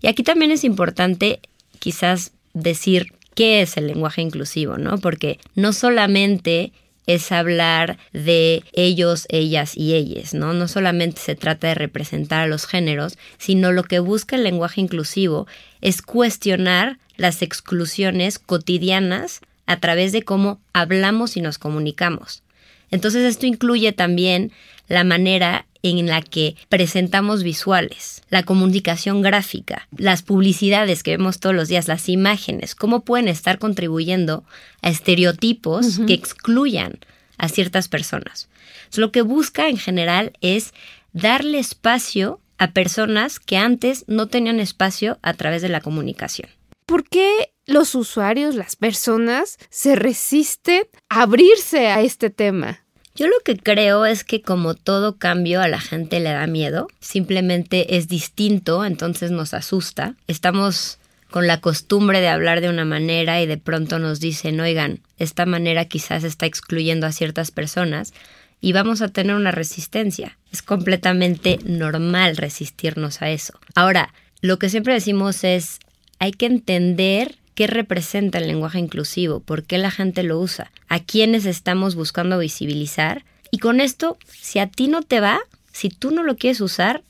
Y 0.00 0.06
aquí 0.06 0.22
también 0.22 0.52
es 0.52 0.62
importante 0.62 1.40
quizás 1.78 2.32
decir 2.54 3.12
qué 3.34 3.62
es 3.62 3.76
el 3.76 3.86
lenguaje 3.86 4.22
inclusivo, 4.22 4.78
¿no? 4.78 4.98
Porque 4.98 5.38
no 5.54 5.72
solamente 5.72 6.72
es 7.08 7.32
hablar 7.32 7.96
de 8.12 8.62
ellos, 8.74 9.26
ellas 9.30 9.74
y 9.74 9.94
ellas, 9.94 10.34
¿no? 10.34 10.52
No 10.52 10.68
solamente 10.68 11.22
se 11.22 11.34
trata 11.34 11.68
de 11.68 11.74
representar 11.74 12.42
a 12.42 12.46
los 12.46 12.66
géneros, 12.66 13.16
sino 13.38 13.72
lo 13.72 13.82
que 13.82 13.98
busca 13.98 14.36
el 14.36 14.44
lenguaje 14.44 14.82
inclusivo 14.82 15.46
es 15.80 16.02
cuestionar 16.02 16.98
las 17.16 17.40
exclusiones 17.40 18.38
cotidianas 18.38 19.40
a 19.64 19.80
través 19.80 20.12
de 20.12 20.22
cómo 20.22 20.60
hablamos 20.74 21.38
y 21.38 21.40
nos 21.40 21.56
comunicamos. 21.56 22.42
Entonces 22.90 23.24
esto 23.24 23.46
incluye 23.46 23.92
también 23.92 24.52
la 24.86 25.02
manera 25.02 25.64
en 25.82 26.06
la 26.06 26.22
que 26.22 26.56
presentamos 26.68 27.42
visuales, 27.42 28.22
la 28.30 28.42
comunicación 28.42 29.22
gráfica, 29.22 29.88
las 29.96 30.22
publicidades 30.22 31.02
que 31.02 31.12
vemos 31.12 31.40
todos 31.40 31.54
los 31.54 31.68
días, 31.68 31.88
las 31.88 32.08
imágenes, 32.08 32.74
cómo 32.74 33.04
pueden 33.04 33.28
estar 33.28 33.58
contribuyendo 33.58 34.44
a 34.82 34.90
estereotipos 34.90 36.00
que 36.06 36.14
excluyan 36.14 36.98
a 37.36 37.48
ciertas 37.48 37.88
personas. 37.88 38.48
lo 38.96 39.12
que 39.12 39.22
busca 39.22 39.68
en 39.68 39.76
general 39.76 40.32
es 40.40 40.72
darle 41.12 41.58
espacio 41.58 42.40
a 42.58 42.72
personas 42.72 43.38
que 43.38 43.56
antes 43.56 44.04
no 44.08 44.26
tenían 44.26 44.60
espacio 44.60 45.18
a 45.22 45.34
través 45.34 45.62
de 45.62 45.68
la 45.68 45.80
comunicación. 45.80 46.50
¿Por 46.86 47.04
qué 47.08 47.52
los 47.66 47.94
usuarios, 47.94 48.54
las 48.54 48.74
personas, 48.74 49.58
se 49.68 49.94
resisten 49.94 50.84
a 51.08 51.22
abrirse 51.22 51.88
a 51.88 52.00
este 52.00 52.30
tema? 52.30 52.80
Yo 53.18 53.26
lo 53.26 53.40
que 53.44 53.56
creo 53.56 54.06
es 54.06 54.22
que 54.22 54.42
como 54.42 54.74
todo 54.74 55.16
cambio 55.16 55.60
a 55.60 55.66
la 55.66 55.80
gente 55.80 56.20
le 56.20 56.30
da 56.30 56.46
miedo, 56.46 56.86
simplemente 57.00 57.96
es 57.96 58.06
distinto, 58.06 58.84
entonces 58.84 59.32
nos 59.32 59.54
asusta. 59.54 60.14
Estamos 60.28 60.98
con 61.28 61.48
la 61.48 61.60
costumbre 61.60 62.20
de 62.20 62.28
hablar 62.28 62.60
de 62.60 62.68
una 62.68 62.84
manera 62.84 63.42
y 63.42 63.46
de 63.46 63.56
pronto 63.56 63.98
nos 63.98 64.20
dicen, 64.20 64.60
oigan, 64.60 65.00
esta 65.18 65.46
manera 65.46 65.86
quizás 65.86 66.22
está 66.22 66.46
excluyendo 66.46 67.08
a 67.08 67.12
ciertas 67.12 67.50
personas 67.50 68.14
y 68.60 68.72
vamos 68.72 69.02
a 69.02 69.08
tener 69.08 69.34
una 69.34 69.50
resistencia. 69.50 70.38
Es 70.52 70.62
completamente 70.62 71.58
normal 71.64 72.36
resistirnos 72.36 73.20
a 73.20 73.30
eso. 73.30 73.58
Ahora, 73.74 74.14
lo 74.42 74.60
que 74.60 74.68
siempre 74.68 74.94
decimos 74.94 75.42
es, 75.42 75.80
hay 76.20 76.30
que 76.30 76.46
entender 76.46 77.34
qué 77.58 77.66
representa 77.66 78.38
el 78.38 78.46
lenguaje 78.46 78.78
inclusivo, 78.78 79.40
por 79.40 79.64
qué 79.64 79.78
la 79.78 79.90
gente 79.90 80.22
lo 80.22 80.38
usa, 80.38 80.70
a 80.88 81.00
quiénes 81.00 81.44
estamos 81.44 81.96
buscando 81.96 82.38
visibilizar. 82.38 83.24
Y 83.50 83.58
con 83.58 83.80
esto, 83.80 84.16
si 84.28 84.60
a 84.60 84.68
ti 84.68 84.86
no 84.86 85.02
te 85.02 85.18
va, 85.18 85.40
si 85.72 85.88
tú 85.88 86.12
no 86.12 86.22
lo 86.22 86.36
quieres 86.36 86.60
usar, 86.60 87.02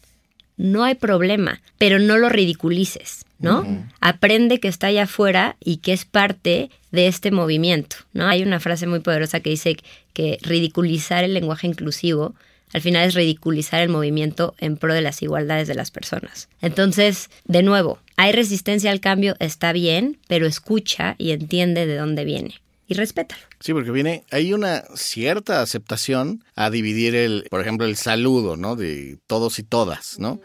no 0.56 0.85
hay 0.85 0.95
problema, 0.95 1.61
pero 1.77 1.99
no 1.99 2.17
lo 2.17 2.31
ridiculices, 2.31 3.27
¿no? 3.39 3.67
Aprende 4.00 4.59
que 4.59 4.69
está 4.69 4.87
allá 4.87 5.02
afuera 5.02 5.57
y 5.62 5.76
que 5.76 5.93
es 5.93 6.07
parte 6.07 6.71
de 6.93 7.09
este 7.09 7.31
movimiento, 7.31 7.97
¿no? 8.14 8.26
Hay 8.26 8.43
una 8.43 8.59
frase 8.59 8.87
muy 8.87 9.00
poderosa 9.00 9.40
que 9.40 9.50
dice 9.50 9.76
que 10.14 10.38
ridiculizar 10.40 11.25
el 11.25 11.35
lenguaje 11.35 11.67
inclusivo 11.67 12.35
al 12.73 12.81
final 12.81 13.07
es 13.07 13.14
ridiculizar 13.14 13.81
el 13.81 13.90
movimiento 13.90 14.55
en 14.59 14.78
pro 14.78 14.95
de 14.95 15.02
las 15.02 15.23
igualdades 15.23 15.69
de 15.69 15.75
las 15.75 15.90
personas. 15.90 16.49
Entonces, 16.61 17.31
de 17.45 17.62
nuevo, 17.62 17.99
hay 18.19 18.33
resistencia 18.33 18.91
al 18.91 19.01
cambio, 19.01 19.37
está 19.39 19.73
bien, 19.73 20.19
pero 20.27 20.47
escucha 20.47 21.15
y 21.19 21.31
entiende 21.31 21.87
de 21.87 21.97
dónde 21.97 22.25
viene 22.25 22.57
y 22.89 22.95
respétalo. 22.95 23.41
Sí, 23.61 23.73
porque 23.73 23.93
viene, 23.93 24.25
hay 24.33 24.53
una 24.53 24.83
cierta 24.97 25.63
aceptación 25.63 26.43
a 26.57 26.69
dividir 26.69 27.15
el, 27.15 27.47
por 27.49 27.61
ejemplo, 27.61 27.87
el 27.87 27.95
saludo, 27.95 28.57
¿no? 28.57 28.75
De 28.75 29.19
todos 29.29 29.61
y 29.61 29.63
todas, 29.63 30.19
¿no? 30.19 30.41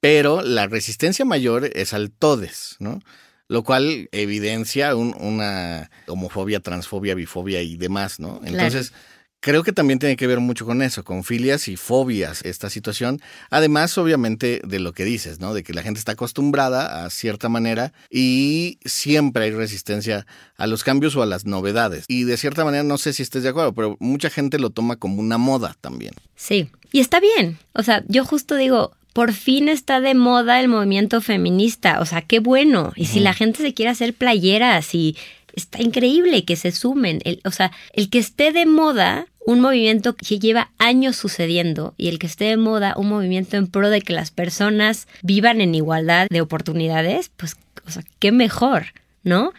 Pero 0.00 0.40
la 0.40 0.68
resistencia 0.68 1.26
mayor 1.26 1.70
es 1.74 1.92
al 1.92 2.10
todes, 2.10 2.76
¿no? 2.78 3.00
Lo 3.46 3.62
cual 3.62 4.08
evidencia 4.12 4.96
una 4.96 5.90
homofobia, 6.06 6.60
transfobia, 6.60 7.14
bifobia 7.14 7.60
y 7.60 7.76
demás, 7.76 8.20
¿no? 8.20 8.40
Entonces, 8.42 8.94
Creo 9.40 9.62
que 9.62 9.72
también 9.72 10.00
tiene 10.00 10.16
que 10.16 10.26
ver 10.26 10.40
mucho 10.40 10.66
con 10.66 10.82
eso, 10.82 11.04
con 11.04 11.22
filias 11.22 11.68
y 11.68 11.76
fobias, 11.76 12.44
esta 12.44 12.70
situación. 12.70 13.20
Además, 13.50 13.96
obviamente, 13.96 14.60
de 14.64 14.80
lo 14.80 14.92
que 14.92 15.04
dices, 15.04 15.38
¿no? 15.38 15.54
De 15.54 15.62
que 15.62 15.72
la 15.72 15.82
gente 15.82 16.00
está 16.00 16.12
acostumbrada 16.12 17.04
a 17.04 17.10
cierta 17.10 17.48
manera 17.48 17.92
y 18.10 18.78
siempre 18.84 19.44
hay 19.44 19.50
resistencia 19.52 20.26
a 20.56 20.66
los 20.66 20.82
cambios 20.82 21.14
o 21.14 21.22
a 21.22 21.26
las 21.26 21.44
novedades. 21.44 22.04
Y 22.08 22.24
de 22.24 22.36
cierta 22.36 22.64
manera, 22.64 22.82
no 22.82 22.98
sé 22.98 23.12
si 23.12 23.22
estés 23.22 23.44
de 23.44 23.50
acuerdo, 23.50 23.72
pero 23.74 23.96
mucha 24.00 24.28
gente 24.28 24.58
lo 24.58 24.70
toma 24.70 24.96
como 24.96 25.20
una 25.20 25.38
moda 25.38 25.76
también. 25.80 26.14
Sí, 26.34 26.70
y 26.90 26.98
está 26.98 27.20
bien. 27.20 27.58
O 27.74 27.84
sea, 27.84 28.02
yo 28.08 28.24
justo 28.24 28.56
digo, 28.56 28.96
por 29.12 29.32
fin 29.32 29.68
está 29.68 30.00
de 30.00 30.14
moda 30.14 30.60
el 30.60 30.68
movimiento 30.68 31.20
feminista. 31.20 32.00
O 32.00 32.06
sea, 32.06 32.22
qué 32.22 32.40
bueno. 32.40 32.92
Y 32.96 33.06
si 33.06 33.20
la 33.20 33.34
gente 33.34 33.62
se 33.62 33.74
quiere 33.74 33.90
hacer 33.90 34.14
playeras 34.14 34.94
y 34.94 35.16
está 35.58 35.82
increíble 35.82 36.44
que 36.44 36.56
se 36.56 36.72
sumen. 36.72 37.20
El, 37.24 37.40
o 37.44 37.50
sea, 37.50 37.72
el 37.92 38.10
que 38.10 38.18
esté 38.18 38.52
de 38.52 38.66
moda 38.66 39.26
un 39.48 39.60
movimiento 39.60 40.14
que 40.14 40.38
lleva 40.38 40.70
años 40.78 41.16
sucediendo 41.16 41.94
y 41.96 42.08
el 42.08 42.18
que 42.18 42.26
esté 42.26 42.44
de 42.46 42.56
moda 42.58 42.94
un 42.96 43.08
movimiento 43.08 43.56
en 43.56 43.66
pro 43.66 43.88
de 43.88 44.02
que 44.02 44.12
las 44.12 44.30
personas 44.30 45.08
vivan 45.22 45.60
en 45.60 45.74
igualdad 45.74 46.26
de 46.28 46.42
oportunidades, 46.42 47.30
pues, 47.36 47.56
o 47.86 47.90
sea, 47.90 48.02
qué 48.18 48.30
mejor, 48.30 48.86
¿no? 49.22 49.52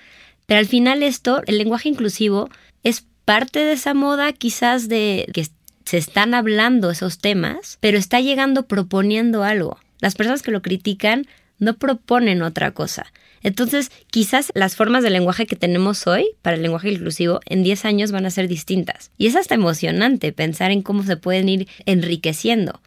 Pero 0.46 0.60
al 0.60 0.68
final 0.68 1.02
esto, 1.02 1.42
el 1.48 1.58
lenguaje 1.58 1.90
inclusivo 1.90 2.50
es 2.84 3.06
parte 3.26 3.60
de 3.60 3.74
esa 3.74 3.94
moda 3.94 4.32
quizás 4.34 4.90
de 4.90 5.28
que 5.34 5.48
se 5.86 5.98
están 5.98 6.36
hablando 6.36 6.92
esos 6.92 7.18
temas, 7.18 7.80
pero 7.80 7.98
está 7.98 8.20
llegando 8.20 8.68
proponiendo 8.68 9.44
algo. 9.44 9.80
Las 10.02 10.14
personas 10.14 10.44
que 10.44 10.52
lo 10.52 10.62
critican 10.62 11.26
no 11.58 11.78
proponen 11.78 12.44
otra 12.44 12.72
cosa. 12.72 13.12
Entonces, 13.44 13.92
quizás 14.10 14.52
las 14.54 14.76
formas 14.76 15.04
de 15.04 15.10
lenguaje 15.10 15.46
que 15.46 15.56
tenemos 15.56 16.08
hoy 16.08 16.28
para 16.42 16.56
el 16.56 16.62
lenguaje 16.62 16.92
inclusivo 16.92 17.40
en 17.46 17.64
10 17.64 17.86
años 17.86 18.12
van 18.12 18.26
a 18.26 18.32
ser 18.32 18.48
distintas. 18.48 19.12
Y 19.18 19.28
es 19.28 19.36
hasta 19.36 19.56
emocionante 19.56 20.32
pensar 20.32 20.72
en 20.72 20.82
cómo 20.82 21.04
se 21.04 21.18
pueden 21.18 21.50
ir 21.50 21.68
enriqueciendo. 21.86 22.82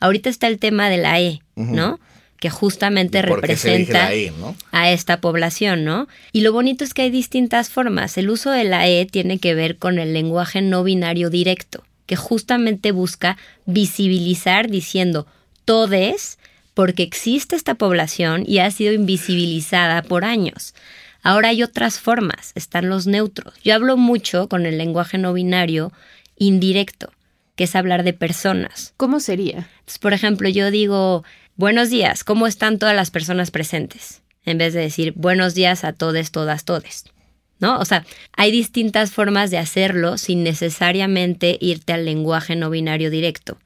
Ahorita 0.00 0.30
está 0.30 0.46
el 0.46 0.58
tema 0.58 0.88
de 0.88 0.98
la 0.98 1.20
E, 1.20 1.42
¿no? 1.56 1.98
Que 2.38 2.50
justamente 2.50 3.20
representa 3.20 4.14
e, 4.14 4.32
a 4.70 4.90
esta 4.92 5.20
población, 5.20 5.84
¿no? 5.84 6.06
Y 6.32 6.42
lo 6.42 6.52
bonito 6.52 6.84
es 6.84 6.94
que 6.94 7.02
hay 7.02 7.10
distintas 7.10 7.68
formas. 7.68 8.16
El 8.16 8.30
uso 8.30 8.50
de 8.50 8.64
la 8.64 8.86
E 8.88 9.06
tiene 9.06 9.38
que 9.38 9.54
ver 9.54 9.76
con 9.76 9.98
el 9.98 10.12
lenguaje 10.12 10.62
no 10.62 10.84
binario 10.84 11.30
directo, 11.30 11.84
que 12.06 12.14
justamente 12.14 12.92
busca 12.92 13.36
visibilizar 13.66 14.70
diciendo 14.70 15.26
todes 15.64 16.37
porque 16.78 17.02
existe 17.02 17.56
esta 17.56 17.74
población 17.74 18.44
y 18.46 18.60
ha 18.60 18.70
sido 18.70 18.92
invisibilizada 18.92 20.00
por 20.00 20.24
años. 20.24 20.76
Ahora 21.24 21.48
hay 21.48 21.64
otras 21.64 21.98
formas, 21.98 22.52
están 22.54 22.88
los 22.88 23.08
neutros. 23.08 23.52
Yo 23.64 23.74
hablo 23.74 23.96
mucho 23.96 24.48
con 24.48 24.64
el 24.64 24.78
lenguaje 24.78 25.18
no 25.18 25.32
binario 25.32 25.90
indirecto, 26.36 27.10
que 27.56 27.64
es 27.64 27.74
hablar 27.74 28.04
de 28.04 28.12
personas. 28.12 28.94
¿Cómo 28.96 29.18
sería? 29.18 29.68
por 30.00 30.12
ejemplo, 30.12 30.48
yo 30.48 30.70
digo, 30.70 31.24
buenos 31.56 31.90
días, 31.90 32.22
¿cómo 32.22 32.46
están 32.46 32.78
todas 32.78 32.94
las 32.94 33.10
personas 33.10 33.50
presentes? 33.50 34.22
En 34.44 34.58
vez 34.58 34.72
de 34.72 34.82
decir, 34.82 35.14
buenos 35.16 35.56
días 35.56 35.82
a 35.82 35.92
todos, 35.92 36.30
todas, 36.30 36.64
todes. 36.64 37.06
¿No? 37.58 37.80
O 37.80 37.84
sea, 37.86 38.06
hay 38.36 38.52
distintas 38.52 39.10
formas 39.10 39.50
de 39.50 39.58
hacerlo 39.58 40.16
sin 40.16 40.44
necesariamente 40.44 41.58
irte 41.60 41.92
al 41.92 42.04
lenguaje 42.04 42.54
no 42.54 42.70
binario 42.70 43.10
directo. 43.10 43.58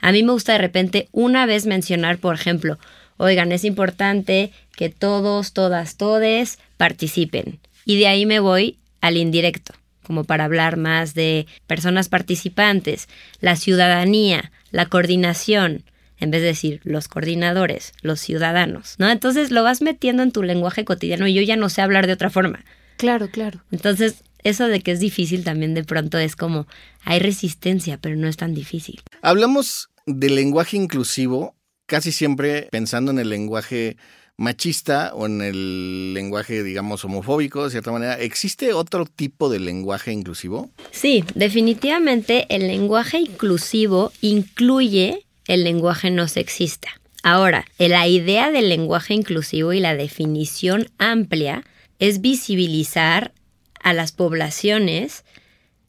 A 0.00 0.12
mí 0.12 0.22
me 0.22 0.32
gusta 0.32 0.52
de 0.52 0.58
repente 0.58 1.08
una 1.12 1.46
vez 1.46 1.66
mencionar, 1.66 2.18
por 2.18 2.34
ejemplo, 2.34 2.78
oigan, 3.16 3.52
es 3.52 3.64
importante 3.64 4.50
que 4.76 4.88
todos, 4.88 5.52
todas, 5.52 5.96
todes 5.96 6.58
participen. 6.76 7.60
Y 7.84 7.98
de 7.98 8.08
ahí 8.08 8.26
me 8.26 8.40
voy 8.40 8.78
al 9.00 9.16
indirecto, 9.16 9.74
como 10.02 10.24
para 10.24 10.44
hablar 10.44 10.76
más 10.76 11.14
de 11.14 11.46
personas 11.66 12.08
participantes, 12.08 13.08
la 13.40 13.56
ciudadanía, 13.56 14.52
la 14.70 14.86
coordinación, 14.86 15.84
en 16.18 16.30
vez 16.30 16.42
de 16.42 16.48
decir 16.48 16.80
los 16.84 17.08
coordinadores, 17.08 17.92
los 18.02 18.20
ciudadanos, 18.20 18.96
¿no? 18.98 19.10
Entonces 19.10 19.50
lo 19.50 19.62
vas 19.62 19.82
metiendo 19.82 20.22
en 20.22 20.32
tu 20.32 20.42
lenguaje 20.42 20.84
cotidiano 20.84 21.26
y 21.26 21.34
yo 21.34 21.42
ya 21.42 21.56
no 21.56 21.68
sé 21.68 21.82
hablar 21.82 22.06
de 22.06 22.12
otra 22.12 22.30
forma. 22.30 22.64
Claro, 22.96 23.30
claro. 23.30 23.62
Entonces, 23.72 24.22
eso 24.42 24.68
de 24.68 24.80
que 24.80 24.92
es 24.92 25.00
difícil 25.00 25.44
también 25.44 25.74
de 25.74 25.84
pronto 25.84 26.18
es 26.18 26.36
como 26.36 26.66
hay 27.04 27.18
resistencia, 27.18 27.98
pero 28.00 28.16
no 28.16 28.28
es 28.28 28.36
tan 28.36 28.54
difícil. 28.54 29.00
Hablamos 29.22 29.89
del 30.06 30.34
lenguaje 30.34 30.76
inclusivo, 30.76 31.54
casi 31.86 32.12
siempre 32.12 32.68
pensando 32.70 33.10
en 33.10 33.18
el 33.18 33.28
lenguaje 33.28 33.96
machista 34.40 35.12
o 35.14 35.26
en 35.26 35.42
el 35.42 36.14
lenguaje, 36.14 36.62
digamos, 36.62 37.04
homofóbico, 37.04 37.64
de 37.64 37.70
cierta 37.70 37.92
manera, 37.92 38.18
¿existe 38.18 38.72
otro 38.72 39.04
tipo 39.04 39.50
de 39.50 39.60
lenguaje 39.60 40.12
inclusivo? 40.12 40.70
Sí, 40.90 41.24
definitivamente 41.34 42.46
el 42.48 42.66
lenguaje 42.66 43.18
inclusivo 43.18 44.12
incluye 44.22 45.26
el 45.46 45.62
lenguaje 45.62 46.10
no 46.10 46.26
sexista. 46.26 46.88
Ahora, 47.22 47.66
la 47.78 48.08
idea 48.08 48.50
del 48.50 48.70
lenguaje 48.70 49.12
inclusivo 49.12 49.74
y 49.74 49.80
la 49.80 49.94
definición 49.94 50.88
amplia 50.96 51.64
es 51.98 52.22
visibilizar 52.22 53.34
a 53.82 53.92
las 53.92 54.12
poblaciones 54.12 55.24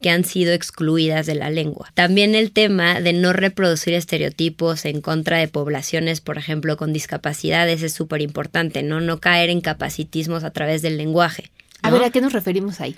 que 0.02 0.10
han 0.10 0.24
sido 0.24 0.52
excluidas 0.52 1.24
de 1.24 1.34
la 1.34 1.48
lengua. 1.48 1.90
También 1.94 2.34
el 2.34 2.52
tema 2.52 3.00
de 3.00 3.14
no 3.14 3.32
reproducir 3.32 3.94
estereotipos 3.94 4.84
en 4.84 5.00
contra 5.00 5.38
de 5.38 5.48
poblaciones, 5.48 6.20
por 6.20 6.36
ejemplo, 6.36 6.76
con 6.76 6.92
discapacidades 6.92 7.82
es 7.82 7.94
súper 7.94 8.20
importante, 8.20 8.82
¿no? 8.82 9.00
No 9.00 9.20
caer 9.20 9.48
en 9.48 9.62
capacitismos 9.62 10.44
a 10.44 10.50
través 10.50 10.82
del 10.82 10.98
lenguaje. 10.98 11.50
A 11.80 11.90
ver, 11.90 12.04
¿a 12.04 12.10
qué 12.10 12.20
nos 12.20 12.32
referimos 12.32 12.80
ahí? 12.80 12.96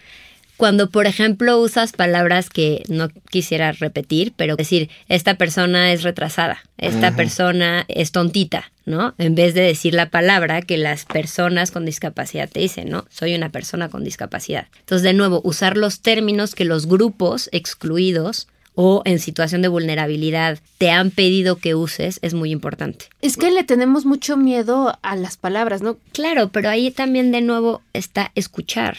Cuando, 0.57 0.89
por 0.89 1.07
ejemplo, 1.07 1.59
usas 1.61 1.93
palabras 1.93 2.49
que 2.49 2.85
no 2.89 3.09
quisiera 3.31 3.73
repetir, 3.73 4.33
pero 4.37 4.57
decir, 4.57 4.89
esta 5.09 5.35
persona 5.35 5.93
es 5.93 6.03
retrasada, 6.03 6.63
esta 6.79 7.17
persona 7.17 7.85
es 7.89 8.13
tontita, 8.13 8.71
¿no? 8.87 9.15
En 9.19 9.35
vez 9.35 9.55
de 9.55 9.63
decir 9.63 9.95
la 9.95 10.11
palabra 10.11 10.63
que 10.63 10.79
las 10.79 11.07
personas 11.07 11.73
con 11.73 11.85
discapacidad 11.85 12.49
te 12.49 12.61
dicen, 12.61 12.89
¿no? 12.89 13.05
Soy 13.11 13.35
una 13.35 13.51
persona 13.51 13.89
con 13.89 14.05
discapacidad. 14.05 14.69
Entonces, 14.81 15.03
de 15.03 15.13
nuevo, 15.13 15.41
usar 15.45 15.77
los 15.77 16.01
términos 16.01 16.55
que 16.55 16.65
los 16.65 16.87
grupos 16.87 17.49
excluidos 17.53 18.47
o 18.77 19.03
en 19.05 19.19
situación 19.19 19.63
de 19.63 19.69
vulnerabilidad 19.69 20.59
te 20.79 20.91
han 20.91 21.11
pedido 21.11 21.57
que 21.57 21.75
uses 21.75 22.19
es 22.23 22.35
muy 22.35 22.51
importante. 22.51 23.07
Es 23.23 23.37
que 23.37 23.51
le 23.51 23.65
tenemos 23.65 24.05
mucho 24.05 24.37
miedo 24.37 24.99
a 25.03 25.17
las 25.17 25.37
palabras, 25.37 25.83
¿no? 25.83 25.97
Claro, 26.13 26.51
pero 26.51 26.69
ahí 26.69 26.91
también 26.91 27.31
de 27.33 27.41
nuevo 27.41 27.83
está 27.93 28.33
escuchar 28.35 28.97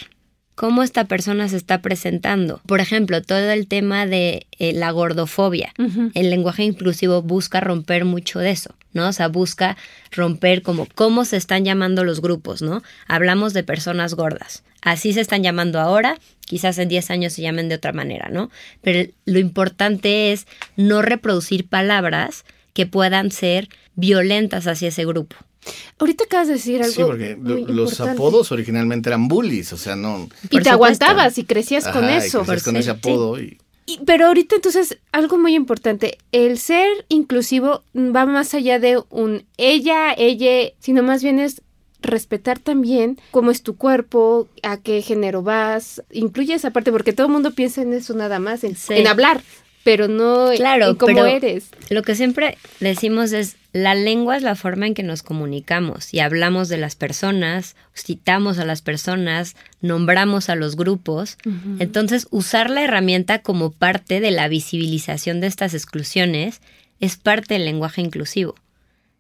cómo 0.56 0.84
esta 0.84 1.06
persona 1.06 1.48
se 1.50 1.58
está 1.58 1.82
presentando. 1.82 2.62
Por 2.66 2.80
ejemplo, 2.80 3.22
todo 3.22 3.52
el 3.52 3.68
tema 3.68 4.06
de 4.06 4.48
eh, 4.58 4.74
la 4.74 4.92
gordofobia. 4.92 5.74
El 6.14 6.30
lenguaje 6.30 6.64
inclusivo 6.64 7.22
busca 7.22 7.60
romper 7.60 8.06
mucho 8.06 8.40
de 8.40 8.52
eso, 8.52 8.74
¿no? 8.94 9.10
O 9.10 9.14
sea, 9.14 9.28
busca 9.28 9.78
romper 10.12 10.62
como 10.62 10.88
cómo 10.96 11.26
se 11.26 11.38
están 11.38 11.66
llamando 11.66 12.04
los 12.04 12.22
grupos, 12.22 12.62
¿no? 12.62 12.82
Hablamos 13.08 13.54
de 13.54 13.64
personas 13.64 14.16
gordas. 14.16 14.64
Así 14.82 15.14
se 15.14 15.22
están 15.22 15.44
llamando 15.44 15.80
ahora, 15.80 16.18
quizás 16.46 16.78
en 16.78 16.88
10 16.88 17.12
años 17.12 17.34
se 17.34 17.42
llamen 17.42 17.70
de 17.70 17.76
otra 17.76 17.92
manera, 17.92 18.30
¿no? 18.30 18.50
Pero 18.82 19.12
lo 19.26 19.40
importante 19.40 20.32
es 20.32 20.48
no 20.78 21.02
reproducir 21.02 21.68
palabras 21.68 22.46
que 22.74 22.86
puedan 22.86 23.32
ser 23.32 23.68
violentas 23.96 24.68
hacia 24.68 24.90
ese 24.90 25.06
grupo. 25.06 25.36
Ahorita 25.98 26.26
acabas 26.26 26.48
de 26.48 26.54
decir 26.54 26.82
algo. 26.82 26.94
Sí, 26.94 27.04
porque 27.04 27.38
los 27.68 28.00
apodos 28.02 28.52
originalmente 28.52 29.10
eran 29.10 29.28
bullies, 29.28 29.74
o 29.74 29.78
sea, 29.78 29.96
no. 29.96 30.30
Y 30.50 30.60
te 30.62 30.70
aguantabas 30.70 31.38
y 31.38 31.46
crecías 31.46 31.88
con 31.88 32.06
eso. 32.06 32.44
Y 32.44 32.62
con 32.62 32.76
ese 32.76 32.92
apodo. 32.92 33.40
Y... 33.40 33.58
pero 34.06 34.28
ahorita 34.28 34.56
entonces, 34.56 34.98
algo 35.12 35.38
muy 35.38 35.56
importante, 35.56 36.18
el 36.32 36.58
ser 36.58 37.06
inclusivo 37.08 37.84
va 37.96 38.26
más 38.26 38.54
allá 38.54 38.80
de 38.80 39.02
un 39.10 39.46
ella, 39.58 40.14
ella, 40.18 40.72
sino 40.80 41.04
más 41.04 41.24
bien 41.24 41.40
es 41.40 41.62
respetar 42.02 42.60
también 42.60 43.20
cómo 43.32 43.52
es 43.52 43.64
tu 43.64 43.76
cuerpo, 43.76 44.48
a 44.64 44.78
qué 44.78 45.02
género 45.02 45.42
vas, 45.42 46.04
incluye 46.12 46.54
esa 46.54 46.72
parte, 46.72 46.92
porque 46.92 47.14
todo 47.14 47.28
el 47.28 47.34
mundo 47.34 47.52
piensa 47.52 47.82
en 47.82 47.94
eso 47.94 48.14
nada 48.14 48.40
más, 48.40 48.64
en, 48.64 48.76
en 48.90 49.08
hablar, 49.08 49.42
pero 49.86 50.08
no 50.08 50.50
claro, 50.56 50.90
en 50.90 50.96
cómo 50.96 51.26
eres. 51.26 51.70
Lo 51.92 52.02
que 52.02 52.16
siempre 52.16 52.58
decimos 52.80 53.34
es, 53.34 53.56
la 53.72 53.94
lengua 53.94 54.36
es 54.36 54.42
la 54.42 54.56
forma 54.56 54.88
en 54.88 54.96
que 54.96 55.04
nos 55.04 55.22
comunicamos 55.22 56.12
y 56.12 56.22
hablamos 56.22 56.70
de 56.70 56.78
las 56.78 56.96
personas, 56.96 57.76
citamos 57.96 58.58
a 58.58 58.66
las 58.66 58.82
personas, 58.82 59.56
nombramos 59.82 60.50
a 60.50 60.56
los 60.56 60.76
grupos. 60.76 61.38
Entonces, 61.78 62.28
usar 62.32 62.72
la 62.72 62.84
herramienta 62.84 63.44
como 63.44 63.72
parte 63.72 64.22
de 64.22 64.32
la 64.32 64.48
visibilización 64.48 65.40
de 65.40 65.48
estas 65.48 65.76
exclusiones 65.76 66.62
es 67.00 67.18
parte 67.18 67.54
del 67.54 67.66
lenguaje 67.66 68.02
inclusivo. 68.02 68.56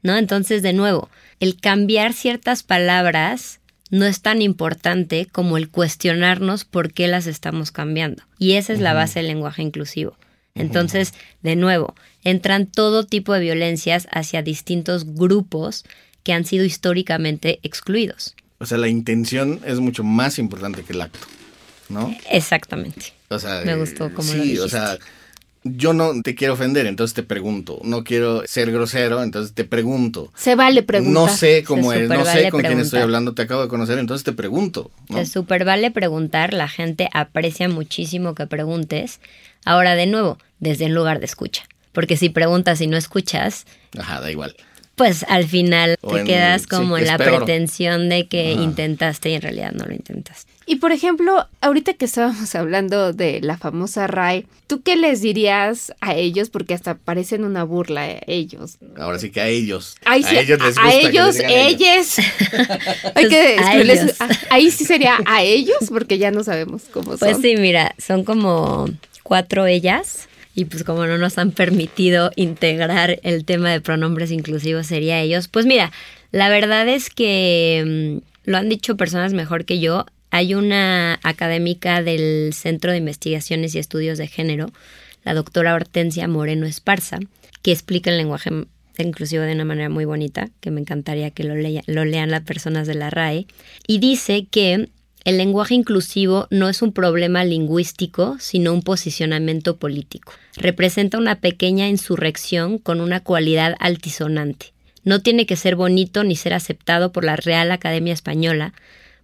¿No? 0.02 0.18
Entonces, 0.18 0.64
de 0.64 0.74
nuevo, 0.74 1.10
el 1.40 1.62
cambiar 1.62 2.14
ciertas 2.14 2.64
palabras 2.64 3.60
no 3.92 4.08
es 4.08 4.24
tan 4.24 4.42
importante 4.42 5.28
como 5.32 5.58
el 5.58 5.70
cuestionarnos 5.70 6.66
por 6.66 6.92
qué 6.92 7.08
las 7.08 7.28
estamos 7.28 7.72
cambiando. 7.72 8.24
Y 8.40 8.54
esa 8.54 8.74
es 8.74 8.82
la 8.82 8.96
base 8.96 9.20
del 9.20 9.28
lenguaje 9.28 9.62
inclusivo. 9.62 10.18
Entonces, 10.56 11.14
de 11.44 11.56
nuevo, 11.56 11.94
entran 12.24 12.66
todo 12.66 13.06
tipo 13.06 13.34
de 13.34 13.42
violencias 13.42 14.08
hacia 14.12 14.42
distintos 14.42 15.16
grupos 15.16 15.84
que 16.24 16.34
han 16.34 16.46
sido 16.46 16.66
históricamente 16.66 17.60
excluidos. 17.62 18.36
O 18.58 18.66
sea, 18.66 18.78
la 18.78 18.88
intención 18.88 19.60
es 19.66 19.80
mucho 19.80 20.04
más 20.04 20.40
importante 20.40 20.84
que 20.84 20.94
el 20.94 21.02
acto, 21.02 21.28
¿no? 21.90 22.16
Exactamente. 22.32 23.14
O 23.30 23.38
sea, 23.38 23.62
me 23.66 23.76
gustó 23.76 24.14
como 24.14 24.30
sí, 24.30 24.38
lo 24.38 24.44
dijiste. 24.44 24.64
o 24.64 24.70
sea, 24.70 24.98
yo 25.64 25.94
no 25.94 26.22
te 26.22 26.36
quiero 26.36 26.54
ofender, 26.54 26.86
entonces 26.86 27.14
te 27.14 27.24
pregunto. 27.24 27.80
No 27.84 28.04
quiero 28.04 28.44
ser 28.48 28.72
grosero, 28.72 29.24
entonces 29.24 29.54
te 29.54 29.66
pregunto. 29.66 30.32
Se 30.36 30.56
vale 30.56 30.84
preguntar. 30.84 31.14
No 31.14 31.28
sé 31.28 31.64
cómo 31.64 31.92
es, 31.92 32.08
no 32.08 32.24
sé 32.24 32.50
con 32.50 32.62
quién 32.62 32.80
estoy 32.80 33.02
hablando, 33.02 33.34
te 33.34 33.42
acabo 33.42 33.64
de 33.64 33.68
conocer, 33.68 33.98
entonces 33.98 34.24
te 34.24 34.32
pregunto. 34.32 34.92
¿no? 35.10 35.18
Se 35.18 35.26
super 35.26 35.66
vale 35.66 35.92
preguntar, 35.92 36.54
la 36.54 36.68
gente 36.68 37.10
aprecia 37.14 37.68
muchísimo 37.68 38.36
que 38.36 38.48
preguntes. 38.48 39.20
Ahora, 39.66 39.96
de 39.96 40.06
nuevo, 40.06 40.38
desde 40.60 40.86
un 40.86 40.96
lugar 40.96 41.20
de 41.20 41.26
escucha. 41.26 41.64
Porque 41.92 42.18
si 42.18 42.30
preguntas 42.30 42.82
y 42.82 42.88
no 42.88 42.98
escuchas. 42.98 43.66
Ajá, 43.98 44.20
da 44.20 44.30
igual. 44.32 44.56
Pues 44.96 45.26
al 45.28 45.46
final 45.46 45.98
te 46.10 46.24
quedas 46.24 46.68
como 46.68 46.98
en 46.98 47.06
la 47.06 47.18
pretensión 47.18 48.08
de 48.08 48.28
que 48.28 48.54
intentaste 48.54 49.30
y 49.30 49.34
en 49.34 49.42
realidad 49.42 49.74
no 49.74 49.86
lo 49.86 49.94
intentas. 49.94 50.48
Y 50.66 50.78
por 50.78 50.94
ejemplo, 50.94 51.48
ahorita 51.60 51.94
que 51.94 52.06
estábamos 52.06 52.56
hablando 52.56 53.12
de 53.12 53.42
la 53.42 53.58
famosa 53.58 54.08
RAI, 54.08 54.48
¿tú 54.68 54.82
qué 54.84 54.96
les 54.96 55.22
dirías 55.22 55.94
a 56.00 56.16
ellos? 56.16 56.50
Porque 56.50 56.74
hasta 56.74 56.96
parecen 56.96 57.44
una 57.44 57.66
burla 57.66 58.04
a 58.04 58.20
ellos. 58.26 58.78
Ahora 58.98 59.20
sí 59.20 59.32
que 59.32 59.42
a 59.42 59.50
ellos. 59.50 59.98
a 60.06 60.16
ellos 60.16 60.60
les 60.60 60.76
gusta. 60.76 60.82
A 60.82 60.94
ellos, 60.94 61.40
ellos. 61.40 62.16
Hay 63.16 63.28
que 63.28 63.58
ahí 64.50 64.72
sí 64.72 64.86
sería 64.86 65.20
a 65.26 65.44
ellos, 65.44 65.90
porque 65.90 66.18
ya 66.18 66.32
no 66.32 66.44
sabemos 66.44 66.84
cómo 66.92 67.08
pues 67.08 67.20
son. 67.20 67.30
Pues 67.32 67.42
sí, 67.42 67.58
mira, 67.58 67.94
son 67.98 68.24
como 68.24 68.90
cuatro 69.24 69.66
ellas 69.66 70.30
y 70.56 70.66
pues 70.66 70.86
como 70.86 71.06
no 71.06 71.18
nos 71.18 71.38
han 71.38 71.52
permitido 71.52 72.32
integrar 72.38 73.20
el 73.24 73.44
tema 73.44 73.72
de 73.72 73.82
pronombres 73.82 74.32
inclusivos 74.32 74.88
sería 74.88 75.20
ellos. 75.20 75.50
Pues 75.50 75.66
mira, 75.66 75.92
la 76.32 76.50
verdad 76.50 76.88
es 76.88 77.10
que 77.10 78.22
mm, 78.24 78.50
lo 78.50 78.58
han 78.58 78.70
dicho 78.70 78.96
personas 78.96 79.34
mejor 79.34 79.66
que 79.66 79.80
yo. 79.80 80.06
Hay 80.32 80.56
una 80.56 81.20
académica 81.24 82.02
del 82.02 82.54
Centro 82.54 82.92
de 82.92 82.98
Investigaciones 82.98 83.76
y 83.76 83.80
Estudios 83.80 84.18
de 84.18 84.28
Género, 84.28 84.72
la 85.24 85.34
doctora 85.34 85.76
Hortensia 85.76 86.28
Moreno 86.28 86.66
Esparza, 86.66 87.20
que 87.62 87.72
explica 87.72 88.10
el 88.10 88.18
lenguaje 88.18 88.50
inclusivo 88.98 89.44
de 89.44 89.54
una 89.54 89.66
manera 89.66 89.90
muy 89.90 90.06
bonita, 90.06 90.50
que 90.62 90.72
me 90.72 90.80
encantaría 90.80 91.32
que 91.32 91.44
lo, 91.44 91.56
lo 91.56 92.06
lean 92.06 92.32
las 92.32 92.42
personas 92.42 92.88
de 92.88 92.96
la 92.96 93.10
RAE, 93.10 93.46
y 93.88 94.00
dice 94.00 94.46
que 94.50 94.90
el 95.25 95.38
lenguaje 95.38 95.74
inclusivo 95.74 96.48
no 96.51 96.70
es 96.70 96.84
un 96.84 96.94
problema 96.94 97.44
lingüístico, 97.44 98.38
sino 98.39 98.72
un 98.72 98.84
posicionamiento 98.84 99.77
político. 99.77 100.32
Representa 100.55 101.17
una 101.17 101.41
pequeña 101.41 101.89
insurrección 101.89 102.77
con 102.77 103.01
una 103.01 103.22
cualidad 103.22 103.75
altisonante. 103.79 104.74
No 105.03 105.22
tiene 105.22 105.48
que 105.48 105.55
ser 105.55 105.75
bonito 105.75 106.24
ni 106.24 106.36
ser 106.36 106.53
aceptado 106.53 107.12
por 107.12 107.25
la 107.25 107.36
Real 107.36 107.72
Academia 107.72 108.13
Española, 108.13 108.74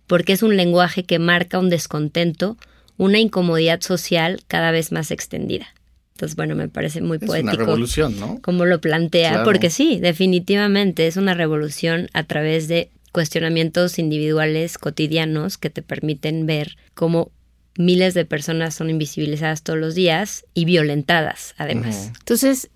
porque 0.07 0.33
es 0.33 0.41
un 0.41 0.57
lenguaje 0.57 1.03
que 1.03 1.19
marca 1.19 1.59
un 1.59 1.69
descontento, 1.69 2.57
una 2.97 3.19
incomodidad 3.19 3.81
social 3.81 4.41
cada 4.47 4.71
vez 4.71 4.91
más 4.91 5.11
extendida. 5.11 5.67
Entonces, 6.15 6.35
bueno, 6.35 6.55
me 6.55 6.67
parece 6.67 7.01
muy 7.01 7.19
poético. 7.19 7.37
Es 7.37 7.43
una 7.43 7.65
revolución, 7.65 8.19
¿no? 8.19 8.41
Como 8.41 8.65
lo 8.65 8.81
plantea, 8.81 9.43
porque 9.43 9.69
sí, 9.69 9.99
definitivamente 9.99 11.05
es 11.05 11.15
una 11.17 11.35
revolución 11.35 12.09
a 12.13 12.23
través 12.23 12.67
de 12.67 12.89
cuestionamientos 13.11 13.99
individuales 13.99 14.77
cotidianos 14.77 15.57
que 15.57 15.69
te 15.69 15.81
permiten 15.81 16.45
ver 16.45 16.77
cómo 16.93 17.31
miles 17.77 18.13
de 18.13 18.25
personas 18.25 18.75
son 18.75 18.89
invisibilizadas 18.89 19.63
todos 19.63 19.79
los 19.79 19.95
días 19.95 20.45
y 20.53 20.65
violentadas, 20.65 21.55
además. 21.57 22.11
Entonces, 22.19 22.69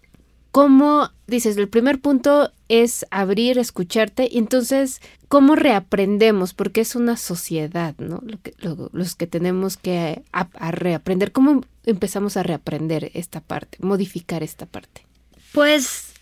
¿cómo 0.51 1.12
dices? 1.27 1.58
El 1.58 1.68
primer 1.68 2.00
punto 2.00 2.51
es 2.70 3.06
abrir, 3.12 3.58
escucharte, 3.58 4.27
y 4.32 4.38
entonces, 4.38 5.01
¿cómo 5.27 5.56
reaprendemos? 5.56 6.54
Porque 6.54 6.82
es 6.82 6.96
una 6.96 7.18
sociedad, 7.18 7.96
¿no? 7.98 8.22
Lo 8.25 8.42
que, 8.42 8.54
los 8.92 9.15
que 9.15 9.27
tenemos 9.27 9.77
que 9.77 10.24
reaprender. 10.60 11.32
¿Cómo 11.32 11.62
empezamos 11.86 12.38
a 12.38 12.44
reaprender 12.44 13.12
esta 13.13 13.42
parte, 13.42 13.77
modificar 13.82 14.44
esta 14.44 14.65
parte? 14.65 15.06
Pues 15.51 16.15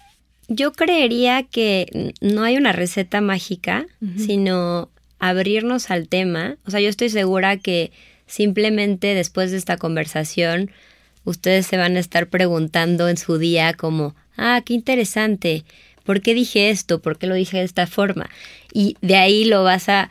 yo 0.47 0.73
creería 0.73 1.43
que 1.43 2.13
no 2.21 2.43
hay 2.43 2.57
una 2.57 2.71
receta 2.71 3.21
mágica, 3.21 3.85
sino 4.17 4.89
abrirnos 5.19 5.89
al 5.89 6.07
tema. 6.07 6.57
O 6.65 6.71
sea, 6.71 6.79
yo 6.79 6.89
estoy 6.89 7.09
segura 7.09 7.57
que 7.57 7.91
simplemente 8.27 9.15
después 9.15 9.51
de 9.51 9.57
esta 9.57 9.77
conversación, 9.77 10.71
ustedes 11.23 11.65
se 11.65 11.77
van 11.77 11.95
a 11.95 11.99
estar 11.99 12.27
preguntando 12.27 13.07
en 13.07 13.17
su 13.17 13.37
día 13.37 13.73
como, 13.73 14.15
ah, 14.37 14.61
qué 14.65 14.73
interesante, 14.73 15.63
¿por 16.03 16.21
qué 16.21 16.33
dije 16.33 16.69
esto? 16.69 17.01
¿Por 17.01 17.17
qué 17.17 17.27
lo 17.27 17.35
dije 17.35 17.57
de 17.57 17.63
esta 17.63 17.87
forma? 17.87 18.29
Y 18.73 18.97
de 19.01 19.15
ahí 19.15 19.45
lo 19.45 19.63
vas 19.63 19.89
a 19.89 20.09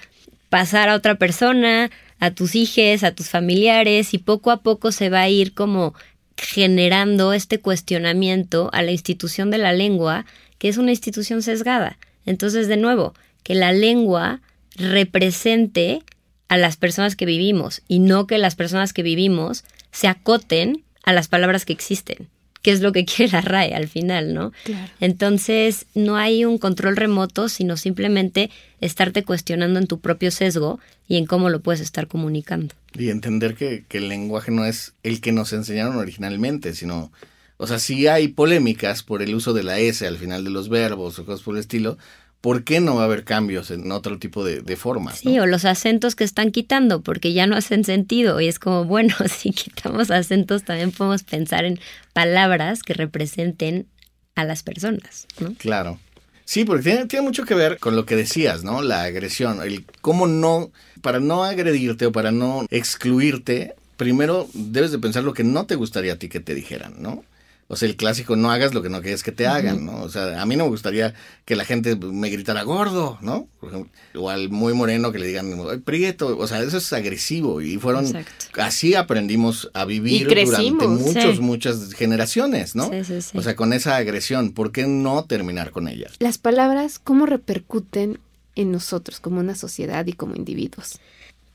pasar 0.49 0.89
a 0.89 0.95
otra 0.95 1.17
persona, 1.17 1.91
a 2.19 2.31
tus 2.31 2.55
hijos, 2.55 3.03
a 3.03 3.15
tus 3.15 3.29
familiares, 3.29 4.15
y 4.15 4.19
poco 4.19 4.51
a 4.51 4.63
poco 4.63 4.93
se 4.93 5.11
va 5.11 5.23
a 5.23 5.29
ir 5.29 5.55
como 5.55 5.95
generando 6.37 7.33
este 7.33 7.61
cuestionamiento 7.61 8.71
a 8.73 8.83
la 8.83 8.93
institución 8.93 9.51
de 9.51 9.59
la 9.59 9.73
lengua, 9.73 10.27
que 10.59 10.69
es 10.69 10.77
una 10.77 10.91
institución 10.91 11.43
sesgada. 11.43 11.99
Entonces, 12.25 12.69
de 12.69 12.77
nuevo, 12.77 13.15
que 13.43 13.55
la 13.55 13.73
lengua 13.73 14.41
represente 14.77 16.03
a 16.49 16.57
las 16.57 16.77
personas 16.77 17.17
que 17.17 17.27
vivimos 17.27 17.83
y 17.89 17.99
no 17.99 18.27
que 18.27 18.39
las 18.39 18.55
personas 18.55 18.93
que 18.93 19.03
vivimos 19.03 19.65
se 19.91 20.09
acoten 20.09 20.85
a 21.03 21.13
las 21.13 21.29
palabras 21.29 21.65
que 21.65 21.73
existen 21.73 22.29
que 22.63 22.71
es 22.71 22.81
lo 22.81 22.93
que 22.93 23.05
quiere 23.07 23.33
la 23.33 23.41
RAE 23.41 23.75
al 23.75 23.89
final, 23.89 24.33
¿no? 24.33 24.53
Entonces, 25.01 25.87
no 25.95 26.17
hay 26.17 26.45
un 26.45 26.59
control 26.59 26.97
remoto, 26.97 27.49
sino 27.49 27.77
simplemente 27.77 28.51
estarte 28.81 29.25
cuestionando 29.25 29.79
en 29.79 29.87
tu 29.87 30.01
propio 30.01 30.31
sesgo 30.31 30.81
y 31.07 31.17
en 31.17 31.27
cómo 31.27 31.51
lo 31.51 31.61
puedes 31.61 31.81
estar 31.81 32.07
comunicando. 32.07 32.75
Y 32.95 33.11
entender 33.11 33.55
que, 33.55 33.85
que 33.89 33.99
el 33.99 34.09
lenguaje 34.09 34.51
no 34.51 34.65
es 34.65 34.95
el 35.03 35.21
que 35.21 35.33
nos 35.33 35.53
enseñaron 35.53 35.97
originalmente, 35.97 36.75
sino, 36.75 37.13
o 37.57 37.67
sea, 37.67 37.79
si 37.79 38.07
hay 38.07 38.29
polémicas 38.29 39.03
por 39.03 39.23
el 39.23 39.35
uso 39.35 39.53
de 39.53 39.63
la 39.63 39.79
S 39.79 40.07
al 40.07 40.19
final 40.19 40.45
de 40.45 40.51
los 40.51 40.69
verbos 40.69 41.19
o 41.19 41.25
cosas 41.25 41.43
por 41.43 41.55
el 41.55 41.61
estilo, 41.61 41.99
¿por 42.43 42.65
qué 42.65 42.81
no 42.81 42.97
va 42.97 43.03
a 43.03 43.05
haber 43.07 43.25
cambios 43.25 43.71
en 43.71 43.91
otro 43.91 44.19
tipo 44.19 44.45
de, 44.45 44.61
de 44.61 44.77
formas? 44.77 45.21
Sí, 45.21 45.39
o 45.39 45.47
los 45.47 45.65
acentos 45.65 46.15
que 46.15 46.25
están 46.25 46.51
quitando, 46.51 47.01
porque 47.01 47.33
ya 47.33 47.47
no 47.47 47.57
hacen 47.57 47.85
sentido. 47.85 48.39
Y 48.43 48.49
es 48.49 48.59
como, 48.59 48.85
bueno, 48.85 49.15
si 49.29 49.53
quitamos 49.53 50.11
acentos, 50.11 50.65
también 50.65 50.93
podemos 50.93 51.23
pensar 51.23 51.65
en 51.65 51.81
palabras 52.13 52.83
que 52.83 52.93
representen 52.93 53.87
a 54.35 54.45
las 54.45 54.63
personas, 54.63 55.27
¿no? 55.41 55.55
Claro. 55.55 55.99
Sí, 56.45 56.65
porque 56.65 56.83
tiene, 56.83 57.07
tiene, 57.07 57.25
mucho 57.25 57.45
que 57.45 57.55
ver 57.55 57.79
con 57.79 57.97
lo 57.97 58.05
que 58.05 58.17
decías, 58.17 58.65
¿no? 58.65 58.83
La 58.83 59.05
agresión, 59.05 59.63
el 59.63 59.87
cómo 60.01 60.27
no, 60.27 60.71
para 61.01 61.21
no 61.21 61.45
agredirte 61.45 62.07
o 62.07 62.13
para 62.13 62.33
no 62.33 62.67
excluirte, 62.71 63.77
primero 63.97 64.49
debes 64.53 64.91
de 64.91 64.99
pensar 64.99 65.23
lo 65.23 65.33
que 65.33 65.45
no 65.45 65.67
te 65.67 65.77
gustaría 65.77 66.15
a 66.15 66.17
ti 66.17 66.29
que 66.29 66.41
te 66.41 66.55
dijeran, 66.55 66.95
¿no? 66.99 67.25
O 67.73 67.77
sea, 67.77 67.89
el 67.89 67.97
clásico, 67.97 68.37
no 68.37 68.51
hagas 68.51 68.75
lo 68.75 68.83
que 68.83 68.91
no 68.91 69.01
quieres 69.01 69.23
que 69.23 69.33
te 69.33 69.47
hagan, 69.47 69.87
¿no? 69.87 70.03
O 70.03 70.11
sea, 70.11 70.43
a 70.43 70.45
mí 70.45 70.57
no 70.57 70.65
me 70.65 70.71
gustaría 70.71 71.15
que 71.47 71.57
la 71.57 71.65
gente 71.65 71.97
me 71.97 72.29
gritara 72.29 72.65
gordo, 72.65 73.17
¿no? 73.23 73.49
Por 73.61 73.71
ejemplo, 73.71 73.91
o 74.15 74.29
al 74.29 74.51
muy 74.51 74.75
moreno 74.75 75.11
que 75.11 75.19
le 75.19 75.27
digan 75.27 75.81
prieto, 75.83 76.37
o 76.37 76.47
sea, 76.47 76.63
eso 76.63 76.77
es 76.77 76.93
agresivo 76.93 77.63
y 77.63 77.79
fueron, 77.79 78.13
así 78.59 78.95
aprendimos 78.95 79.71
a 79.73 79.87
vivir 79.87 80.29
durante 80.29 80.87
muchos, 80.87 81.41
muchas 81.41 81.95
generaciones, 81.95 82.75
¿no? 82.75 82.91
Sí, 82.91 83.05
sí, 83.05 83.23
sí. 83.23 83.39
O 83.39 83.41
sea, 83.41 83.57
con 83.57 83.73
esa 83.73 83.97
agresión, 83.97 84.53
¿por 84.53 84.71
qué 84.71 84.87
no 84.87 85.25
terminar 85.25 85.71
con 85.71 85.89
ella? 85.89 86.11
Las 86.19 86.37
palabras, 86.37 86.99
¿cómo 86.99 87.25
repercuten 87.25 88.19
en 88.55 88.71
nosotros 88.71 89.19
como 89.19 89.41
una 89.41 89.55
sociedad 89.55 90.07
y 90.07 90.13
como 90.13 90.37
individuos? 90.37 91.01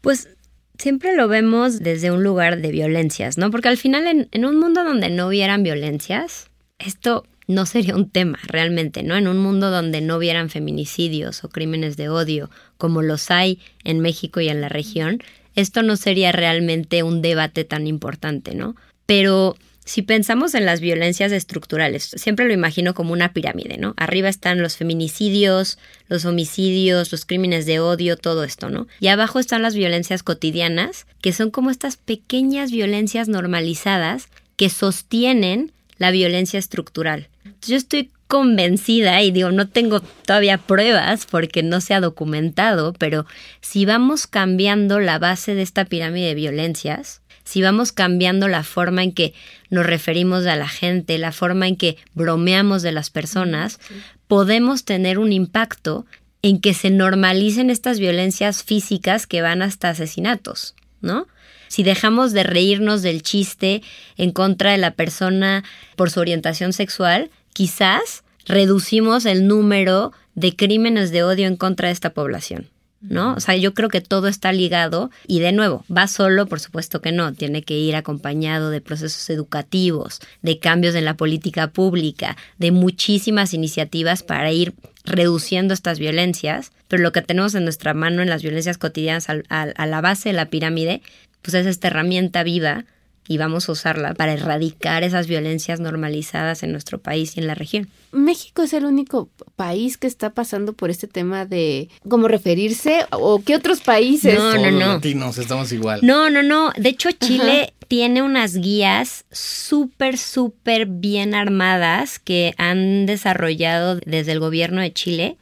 Pues 0.01 0.29
siempre 0.77 1.15
lo 1.15 1.27
vemos 1.27 1.79
desde 1.79 2.11
un 2.11 2.23
lugar 2.23 2.61
de 2.61 2.71
violencias, 2.71 3.37
¿no? 3.37 3.51
Porque 3.51 3.69
al 3.69 3.77
final 3.77 4.27
en, 4.31 4.45
un 4.45 4.59
mundo 4.59 4.83
donde 4.83 5.09
no 5.09 5.27
hubieran 5.27 5.63
violencias, 5.63 6.49
esto 6.79 7.25
no 7.47 7.65
sería 7.65 7.95
un 7.95 8.09
tema 8.09 8.39
realmente, 8.47 9.03
¿no? 9.03 9.15
En 9.15 9.27
un 9.27 9.37
mundo 9.37 9.71
donde 9.71 10.01
no 10.01 10.17
hubieran 10.17 10.49
feminicidios 10.49 11.43
o 11.43 11.49
crímenes 11.49 11.97
de 11.97 12.09
odio, 12.09 12.49
como 12.77 13.01
los 13.01 13.31
hay 13.31 13.59
en 13.83 13.99
México 13.99 14.41
y 14.41 14.49
en 14.49 14.61
la 14.61 14.69
región, 14.69 15.23
esto 15.55 15.81
no 15.81 15.95
sería 15.95 16.31
realmente 16.31 17.03
un 17.03 17.21
debate 17.21 17.63
tan 17.63 17.87
importante, 17.87 18.53
¿no? 18.53 18.75
Pero 19.05 19.55
si 19.87 20.01
pensamos 20.01 20.53
en 20.53 20.65
las 20.65 20.81
violencias 20.81 21.31
estructurales, 21.31 22.11
siempre 22.17 22.45
lo 22.45 22.53
imagino 22.53 22.93
como 22.93 23.13
una 23.13 23.31
pirámide, 23.31 23.77
¿no? 23.77 23.93
Arriba 23.95 24.27
están 24.27 24.61
los 24.61 24.75
feminicidios, 24.75 25.79
los 26.09 26.25
homicidios, 26.25 27.09
los 27.13 27.23
crímenes 27.23 27.65
de 27.65 27.79
odio, 27.79 28.17
todo 28.17 28.43
esto, 28.43 28.69
¿no? 28.69 28.87
Y 28.99 29.07
abajo 29.07 29.39
están 29.39 29.61
las 29.61 29.75
violencias 29.75 30.23
cotidianas, 30.23 31.07
que 31.21 31.31
son 31.31 31.51
como 31.51 31.71
estas 31.71 31.95
pequeñas 31.95 32.69
violencias 32.69 33.29
normalizadas 33.29 34.27
que 34.57 34.69
sostienen 34.69 35.71
la 35.97 36.11
violencia 36.11 36.59
estructural. 36.59 37.29
Yo 37.61 37.77
estoy 37.77 38.11
convencida 38.27 39.21
y 39.21 39.31
digo, 39.31 39.51
no 39.51 39.69
tengo 39.69 40.01
todavía 40.01 40.57
pruebas 40.57 41.25
porque 41.25 41.63
no 41.63 41.79
se 41.79 41.93
ha 41.93 42.01
documentado, 42.01 42.91
pero 42.91 43.25
si 43.61 43.85
vamos 43.85 44.27
cambiando 44.27 44.99
la 44.99 45.17
base 45.17 45.55
de 45.55 45.61
esta 45.61 45.85
pirámide 45.85 46.27
de 46.27 46.35
violencias, 46.35 47.21
si 47.47 47.61
vamos 47.61 47.93
cambiando 47.93 48.49
la 48.49 48.63
forma 48.63 49.03
en 49.03 49.13
que 49.13 49.33
nos 49.69 49.85
referimos 49.85 50.45
a 50.45 50.55
la 50.55 50.67
gente, 50.67 51.17
la 51.17 51.31
forma 51.31 51.67
en 51.67 51.75
que 51.75 51.97
bromeamos 52.13 52.81
de 52.81 52.91
las 52.91 53.09
personas, 53.09 53.79
podemos 54.27 54.85
tener 54.85 55.19
un 55.19 55.31
impacto 55.31 56.05
en 56.41 56.59
que 56.59 56.73
se 56.73 56.89
normalicen 56.89 57.69
estas 57.69 57.99
violencias 57.99 58.63
físicas 58.63 59.27
que 59.27 59.41
van 59.41 59.61
hasta 59.61 59.89
asesinatos, 59.89 60.75
¿no? 61.01 61.27
Si 61.67 61.83
dejamos 61.83 62.31
de 62.31 62.43
reírnos 62.43 63.01
del 63.01 63.21
chiste 63.21 63.81
en 64.15 64.31
contra 64.31 64.71
de 64.71 64.77
la 64.77 64.91
persona 64.91 65.63
por 65.95 66.09
su 66.09 66.19
orientación 66.19 66.71
sexual, 66.71 67.29
quizás 67.53 68.23
reducimos 68.45 69.25
el 69.25 69.47
número 69.47 70.13
de 70.35 70.55
crímenes 70.55 71.11
de 71.11 71.23
odio 71.23 71.47
en 71.47 71.57
contra 71.57 71.89
de 71.89 71.93
esta 71.93 72.11
población. 72.11 72.69
¿No? 73.01 73.33
O 73.35 73.39
sea, 73.39 73.55
yo 73.55 73.73
creo 73.73 73.89
que 73.89 74.01
todo 74.01 74.27
está 74.27 74.51
ligado 74.51 75.11
y 75.27 75.39
de 75.39 75.51
nuevo, 75.51 75.85
va 75.95 76.07
solo, 76.07 76.47
por 76.47 76.59
supuesto 76.59 77.01
que 77.01 77.11
no, 77.11 77.33
tiene 77.33 77.61
que 77.63 77.75
ir 77.77 77.95
acompañado 77.95 78.69
de 78.69 78.81
procesos 78.81 79.29
educativos, 79.29 80.19
de 80.41 80.59
cambios 80.59 80.95
en 80.95 81.05
la 81.05 81.15
política 81.15 81.67
pública, 81.67 82.37
de 82.57 82.71
muchísimas 82.71 83.53
iniciativas 83.53 84.23
para 84.23 84.51
ir 84.51 84.73
reduciendo 85.05 85.73
estas 85.73 85.99
violencias, 85.99 86.71
pero 86.87 87.03
lo 87.03 87.11
que 87.11 87.21
tenemos 87.21 87.55
en 87.55 87.63
nuestra 87.63 87.93
mano 87.93 88.21
en 88.21 88.29
las 88.29 88.41
violencias 88.41 88.77
cotidianas 88.77 89.27
a 89.29 89.85
la 89.85 90.01
base 90.01 90.29
de 90.29 90.33
la 90.33 90.49
pirámide, 90.49 91.01
pues 91.41 91.53
es 91.53 91.65
esta 91.65 91.87
herramienta 91.87 92.43
viva 92.43 92.85
y 93.27 93.37
vamos 93.37 93.69
a 93.69 93.71
usarla 93.71 94.13
para 94.13 94.33
erradicar 94.33 95.03
esas 95.03 95.27
violencias 95.27 95.79
normalizadas 95.79 96.63
en 96.63 96.71
nuestro 96.71 96.99
país 96.99 97.37
y 97.37 97.39
en 97.39 97.47
la 97.47 97.55
región. 97.55 97.89
México 98.11 98.63
es 98.63 98.73
el 98.73 98.85
único 98.85 99.29
país 99.55 99.97
que 99.97 100.07
está 100.07 100.31
pasando 100.31 100.73
por 100.73 100.89
este 100.89 101.07
tema 101.07 101.45
de 101.45 101.89
cómo 102.07 102.27
referirse 102.27 103.05
o 103.11 103.41
qué 103.43 103.55
otros 103.55 103.81
países. 103.81 104.37
No, 104.37 104.55
no, 104.55 104.71
no. 104.71 104.93
Latinos 104.93 105.37
estamos 105.37 105.71
igual. 105.71 105.99
No, 106.03 106.29
no, 106.29 106.41
no. 106.41 106.71
De 106.77 106.89
hecho, 106.89 107.09
Chile 107.11 107.73
tiene 107.87 108.21
unas 108.21 108.55
guías 108.55 109.25
súper, 109.31 110.17
súper 110.17 110.85
bien 110.85 111.33
armadas 111.33 112.19
que 112.19 112.53
han 112.57 113.05
desarrollado 113.05 113.99
desde 114.05 114.33
el 114.33 114.39
gobierno 114.39 114.81
de 114.81 114.91
Chile, 114.91 115.37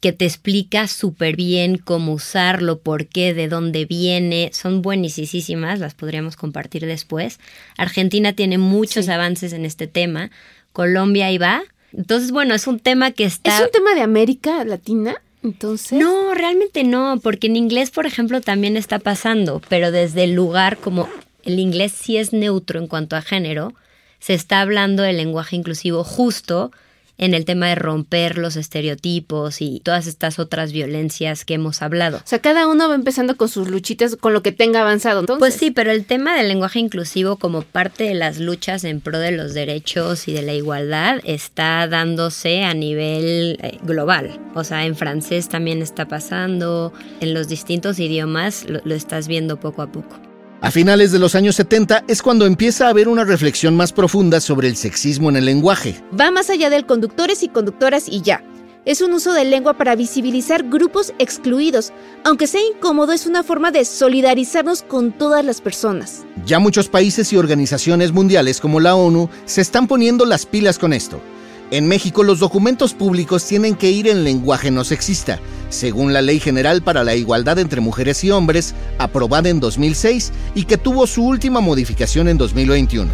que 0.00 0.12
te 0.12 0.24
explica 0.24 0.88
súper 0.88 1.36
bien 1.36 1.78
cómo 1.78 2.12
usarlo, 2.12 2.78
por 2.78 3.06
qué, 3.06 3.34
de 3.34 3.48
dónde 3.48 3.84
viene. 3.84 4.50
Son 4.52 4.82
buenísimas, 4.82 5.80
las 5.80 5.94
podríamos 5.94 6.36
compartir 6.36 6.86
después. 6.86 7.38
Argentina 7.76 8.32
tiene 8.32 8.58
muchos 8.58 9.08
avances 9.08 9.52
en 9.52 9.64
este 9.64 9.86
tema. 9.86 10.30
Colombia 10.72 11.26
ahí 11.26 11.38
va. 11.38 11.62
Entonces, 11.92 12.30
bueno, 12.30 12.54
es 12.54 12.66
un 12.66 12.80
tema 12.80 13.10
que 13.10 13.24
está... 13.24 13.56
¿Es 13.56 13.64
un 13.64 13.70
tema 13.70 13.94
de 13.94 14.00
América 14.00 14.64
Latina? 14.64 15.16
Entonces. 15.42 15.98
No, 15.98 16.34
realmente 16.34 16.84
no, 16.84 17.18
porque 17.22 17.48
en 17.48 17.56
inglés, 17.56 17.90
por 17.90 18.06
ejemplo, 18.06 18.40
también 18.40 18.76
está 18.76 18.98
pasando, 18.98 19.60
pero 19.68 19.90
desde 19.90 20.24
el 20.24 20.32
lugar 20.32 20.78
como 20.78 21.08
el 21.44 21.58
inglés 21.58 21.92
sí 21.92 22.16
es 22.16 22.32
neutro 22.32 22.78
en 22.78 22.86
cuanto 22.86 23.16
a 23.16 23.22
género, 23.22 23.74
se 24.18 24.34
está 24.34 24.60
hablando 24.60 25.02
del 25.02 25.16
lenguaje 25.16 25.56
inclusivo 25.56 26.04
justo 26.04 26.70
en 27.18 27.34
el 27.34 27.44
tema 27.44 27.68
de 27.68 27.74
romper 27.74 28.38
los 28.38 28.56
estereotipos 28.56 29.60
y 29.60 29.80
todas 29.80 30.06
estas 30.06 30.38
otras 30.38 30.72
violencias 30.72 31.44
que 31.44 31.54
hemos 31.54 31.82
hablado. 31.82 32.18
O 32.18 32.22
sea, 32.24 32.40
cada 32.40 32.66
uno 32.66 32.88
va 32.88 32.94
empezando 32.94 33.36
con 33.36 33.48
sus 33.48 33.68
luchitas, 33.68 34.16
con 34.16 34.32
lo 34.32 34.42
que 34.42 34.50
tenga 34.50 34.80
avanzado. 34.80 35.24
Pues 35.38 35.54
sí, 35.54 35.70
pero 35.70 35.92
el 35.92 36.04
tema 36.04 36.36
del 36.36 36.48
lenguaje 36.48 36.80
inclusivo 36.80 37.36
como 37.36 37.62
parte 37.62 38.04
de 38.04 38.14
las 38.14 38.38
luchas 38.38 38.84
en 38.84 39.00
pro 39.00 39.18
de 39.18 39.32
los 39.32 39.54
derechos 39.54 40.26
y 40.26 40.32
de 40.32 40.42
la 40.42 40.54
igualdad 40.54 41.20
está 41.24 41.86
dándose 41.86 42.64
a 42.64 42.74
nivel 42.74 43.58
eh, 43.62 43.78
global. 43.82 44.40
O 44.54 44.64
sea, 44.64 44.84
en 44.84 44.96
francés 44.96 45.48
también 45.48 45.82
está 45.82 46.08
pasando, 46.08 46.92
en 47.20 47.34
los 47.34 47.46
distintos 47.46 47.98
idiomas 47.98 48.66
lo 48.68 48.94
estás 48.94 49.28
viendo 49.28 49.60
poco 49.60 49.82
a 49.82 49.92
poco. 49.92 50.31
A 50.62 50.70
finales 50.70 51.10
de 51.10 51.18
los 51.18 51.34
años 51.34 51.56
70 51.56 52.04
es 52.06 52.22
cuando 52.22 52.46
empieza 52.46 52.86
a 52.86 52.90
haber 52.90 53.08
una 53.08 53.24
reflexión 53.24 53.76
más 53.76 53.92
profunda 53.92 54.40
sobre 54.40 54.68
el 54.68 54.76
sexismo 54.76 55.28
en 55.28 55.34
el 55.34 55.44
lenguaje. 55.44 56.00
Va 56.18 56.30
más 56.30 56.50
allá 56.50 56.70
del 56.70 56.86
conductores 56.86 57.42
y 57.42 57.48
conductoras 57.48 58.08
y 58.08 58.22
ya. 58.22 58.44
Es 58.84 59.00
un 59.00 59.12
uso 59.12 59.32
de 59.32 59.44
lengua 59.44 59.76
para 59.76 59.96
visibilizar 59.96 60.62
grupos 60.62 61.14
excluidos. 61.18 61.92
Aunque 62.22 62.46
sea 62.46 62.60
incómodo, 62.64 63.12
es 63.12 63.26
una 63.26 63.42
forma 63.42 63.72
de 63.72 63.84
solidarizarnos 63.84 64.82
con 64.82 65.10
todas 65.10 65.44
las 65.44 65.60
personas. 65.60 66.24
Ya 66.46 66.60
muchos 66.60 66.88
países 66.88 67.32
y 67.32 67.36
organizaciones 67.36 68.12
mundiales 68.12 68.60
como 68.60 68.78
la 68.78 68.94
ONU 68.94 69.30
se 69.46 69.62
están 69.62 69.88
poniendo 69.88 70.24
las 70.26 70.46
pilas 70.46 70.78
con 70.78 70.92
esto. 70.92 71.20
En 71.72 71.86
México 71.86 72.22
los 72.22 72.38
documentos 72.38 72.92
públicos 72.92 73.46
tienen 73.46 73.76
que 73.76 73.90
ir 73.90 74.06
en 74.06 74.24
lenguaje 74.24 74.70
no 74.70 74.84
sexista, 74.84 75.40
según 75.70 76.12
la 76.12 76.20
Ley 76.20 76.38
General 76.38 76.82
para 76.82 77.02
la 77.02 77.14
Igualdad 77.14 77.58
entre 77.58 77.80
Mujeres 77.80 78.22
y 78.24 78.30
Hombres, 78.30 78.74
aprobada 78.98 79.48
en 79.48 79.58
2006 79.58 80.32
y 80.54 80.64
que 80.64 80.76
tuvo 80.76 81.06
su 81.06 81.24
última 81.24 81.60
modificación 81.60 82.28
en 82.28 82.36
2021. 82.36 83.10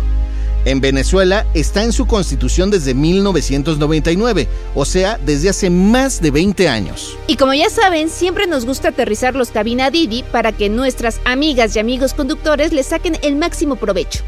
En 0.64 0.80
Venezuela 0.80 1.46
está 1.54 1.84
en 1.84 1.92
su 1.92 2.08
constitución 2.08 2.72
desde 2.72 2.94
1999, 2.94 4.48
o 4.74 4.84
sea, 4.84 5.20
desde 5.24 5.50
hace 5.50 5.70
más 5.70 6.20
de 6.20 6.32
20 6.32 6.68
años. 6.68 7.16
Y 7.28 7.36
como 7.36 7.54
ya 7.54 7.70
saben, 7.70 8.10
siempre 8.10 8.48
nos 8.48 8.66
gusta 8.66 8.88
aterrizar 8.88 9.36
los 9.36 9.52
cabina 9.52 9.92
Didi 9.92 10.24
para 10.32 10.50
que 10.50 10.68
nuestras 10.68 11.20
amigas 11.24 11.76
y 11.76 11.78
amigos 11.78 12.12
conductores 12.12 12.72
les 12.72 12.86
saquen 12.86 13.18
el 13.22 13.36
máximo 13.36 13.76
provecho. 13.76 14.24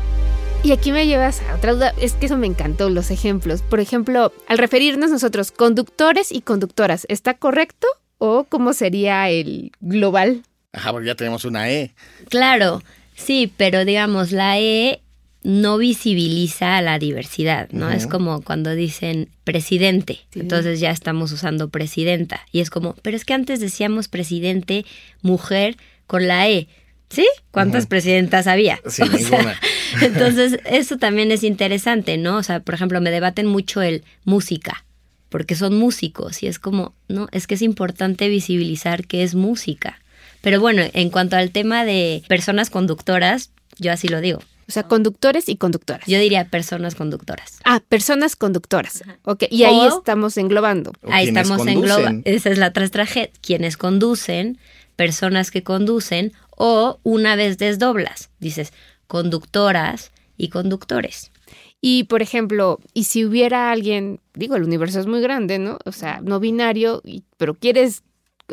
Y 0.62 0.72
aquí 0.72 0.92
me 0.92 1.06
llevas 1.06 1.40
a 1.48 1.54
otra 1.56 1.72
duda, 1.72 1.94
es 1.98 2.12
que 2.12 2.26
eso 2.26 2.36
me 2.36 2.46
encantó, 2.46 2.90
los 2.90 3.10
ejemplos. 3.10 3.62
Por 3.62 3.80
ejemplo, 3.80 4.30
al 4.46 4.58
referirnos 4.58 5.10
nosotros 5.10 5.52
conductores 5.52 6.32
y 6.32 6.42
conductoras, 6.42 7.06
¿está 7.08 7.34
correcto 7.34 7.86
o 8.18 8.44
cómo 8.44 8.74
sería 8.74 9.30
el 9.30 9.72
global? 9.80 10.42
Ajá, 10.72 10.92
porque 10.92 11.06
ya 11.06 11.14
tenemos 11.14 11.46
una 11.46 11.70
E. 11.70 11.94
Claro, 12.28 12.82
sí, 13.16 13.50
pero 13.56 13.86
digamos, 13.86 14.32
la 14.32 14.60
E 14.60 15.00
no 15.42 15.78
visibiliza 15.78 16.76
a 16.76 16.82
la 16.82 16.98
diversidad, 16.98 17.70
¿no? 17.70 17.90
Es 17.90 18.06
como 18.06 18.42
cuando 18.42 18.74
dicen 18.74 19.30
presidente, 19.44 20.20
entonces 20.34 20.78
ya 20.78 20.90
estamos 20.90 21.32
usando 21.32 21.70
presidenta. 21.70 22.42
Y 22.52 22.60
es 22.60 22.68
como, 22.68 22.94
pero 23.00 23.16
es 23.16 23.24
que 23.24 23.32
antes 23.32 23.60
decíamos 23.60 24.08
presidente, 24.08 24.84
mujer, 25.22 25.78
con 26.06 26.28
la 26.28 26.50
E. 26.50 26.68
¿Sí? 27.10 27.26
¿Cuántas 27.50 27.86
presidentas 27.86 28.46
había? 28.46 28.80
Sí, 28.86 29.02
ninguna. 29.12 29.58
entonces, 30.02 30.60
eso 30.64 30.96
también 30.96 31.32
es 31.32 31.42
interesante, 31.42 32.16
¿no? 32.16 32.36
O 32.36 32.42
sea, 32.42 32.60
por 32.60 32.74
ejemplo, 32.74 33.00
me 33.00 33.10
debaten 33.10 33.46
mucho 33.46 33.82
el 33.82 34.04
música, 34.24 34.84
porque 35.28 35.56
son 35.56 35.76
músicos 35.76 36.42
y 36.42 36.46
es 36.46 36.58
como, 36.58 36.94
no, 37.08 37.28
es 37.32 37.46
que 37.46 37.56
es 37.56 37.62
importante 37.62 38.28
visibilizar 38.28 39.06
que 39.06 39.24
es 39.24 39.34
música. 39.34 40.00
Pero 40.40 40.60
bueno, 40.60 40.82
en 40.92 41.10
cuanto 41.10 41.36
al 41.36 41.50
tema 41.50 41.84
de 41.84 42.22
personas 42.28 42.70
conductoras, 42.70 43.50
yo 43.78 43.92
así 43.92 44.08
lo 44.08 44.20
digo. 44.20 44.40
O 44.68 44.72
sea, 44.72 44.84
conductores 44.84 45.48
y 45.48 45.56
conductoras. 45.56 46.06
Yo 46.06 46.20
diría 46.20 46.44
personas 46.44 46.94
conductoras. 46.94 47.58
Ah, 47.64 47.82
personas 47.88 48.36
conductoras. 48.36 49.02
Ok, 49.24 49.44
y 49.50 49.64
ahí 49.64 49.88
estamos 49.88 50.36
englobando. 50.36 50.92
ahí 51.10 51.26
estamos 51.26 51.66
englobando. 51.66 52.22
Esa 52.24 52.50
es 52.50 52.58
la 52.58 52.72
traje. 52.72 53.32
Quienes 53.40 53.76
conducen, 53.76 54.58
personas 54.94 55.50
que 55.50 55.64
conducen 55.64 56.32
o 56.62 57.00
una 57.04 57.36
vez 57.36 57.56
desdoblas, 57.56 58.28
dices 58.38 58.74
conductoras 59.06 60.12
y 60.36 60.50
conductores. 60.50 61.32
Y 61.80 62.04
por 62.04 62.20
ejemplo, 62.20 62.78
y 62.92 63.04
si 63.04 63.24
hubiera 63.24 63.72
alguien, 63.72 64.20
digo, 64.34 64.56
el 64.56 64.64
universo 64.64 65.00
es 65.00 65.06
muy 65.06 65.22
grande, 65.22 65.58
¿no? 65.58 65.78
O 65.86 65.92
sea, 65.92 66.20
no 66.22 66.38
binario, 66.38 67.02
pero 67.38 67.54
quieres, 67.54 68.02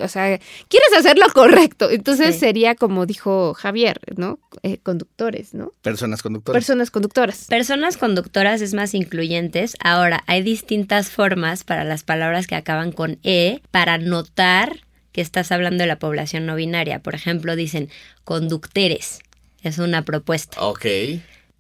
o 0.02 0.08
sea, 0.08 0.40
quieres 0.70 0.94
hacerlo 0.98 1.26
correcto. 1.34 1.90
Entonces 1.90 2.40
sería 2.40 2.76
como 2.76 3.06
dijo 3.06 3.54
Javier, 3.54 4.00
¿no? 4.16 4.40
Eh, 4.64 4.78
conductores, 4.78 5.54
¿no? 5.54 5.74
Personas 5.82 6.24
conductoras. 6.24 6.56
Personas 6.56 6.92
conductoras. 6.92 7.46
Personas 7.50 7.98
conductoras 7.98 8.62
es 8.62 8.74
más 8.74 8.94
incluyentes. 8.94 9.76
Ahora, 9.84 10.24
hay 10.28 10.44
distintas 10.44 11.10
formas 11.10 11.66
para 11.66 11.84
las 11.84 12.04
palabras 12.04 12.48
que 12.48 12.56
acaban 12.56 12.94
con 12.94 13.20
E 13.24 13.62
para 13.70 13.98
notar 13.98 14.87
que 15.18 15.22
estás 15.22 15.52
hablando 15.52 15.82
de 15.82 15.88
la 15.88 15.98
población 15.98 16.46
no 16.46 16.56
binaria. 16.56 17.00
Por 17.00 17.16
ejemplo, 17.16 17.56
dicen 17.56 17.90
conductores. 18.24 19.18
Es 19.64 19.80
una 19.80 20.04
propuesta. 20.06 20.62
Ok. 20.62 20.86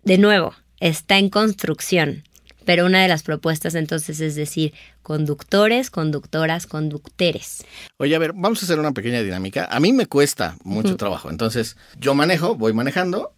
De 0.03 0.17
nuevo, 0.19 0.53
está 0.79 1.17
en 1.17 1.31
construcción. 1.31 2.23
Pero 2.65 2.85
una 2.85 3.01
de 3.01 3.07
las 3.07 3.23
propuestas 3.23 3.73
entonces 3.73 4.19
es 4.19 4.35
decir, 4.35 4.75
conductores, 5.01 5.89
conductoras, 5.89 6.67
conductores. 6.67 7.65
Oye, 7.97 8.15
a 8.15 8.19
ver, 8.19 8.33
vamos 8.33 8.61
a 8.61 8.65
hacer 8.67 8.77
una 8.77 8.91
pequeña 8.91 9.23
dinámica. 9.23 9.67
A 9.71 9.79
mí 9.79 9.91
me 9.91 10.05
cuesta 10.05 10.55
mucho 10.63 10.95
trabajo. 10.95 11.31
Entonces, 11.31 11.77
yo 11.99 12.13
manejo, 12.13 12.53
voy 12.53 12.73
manejando, 12.73 13.33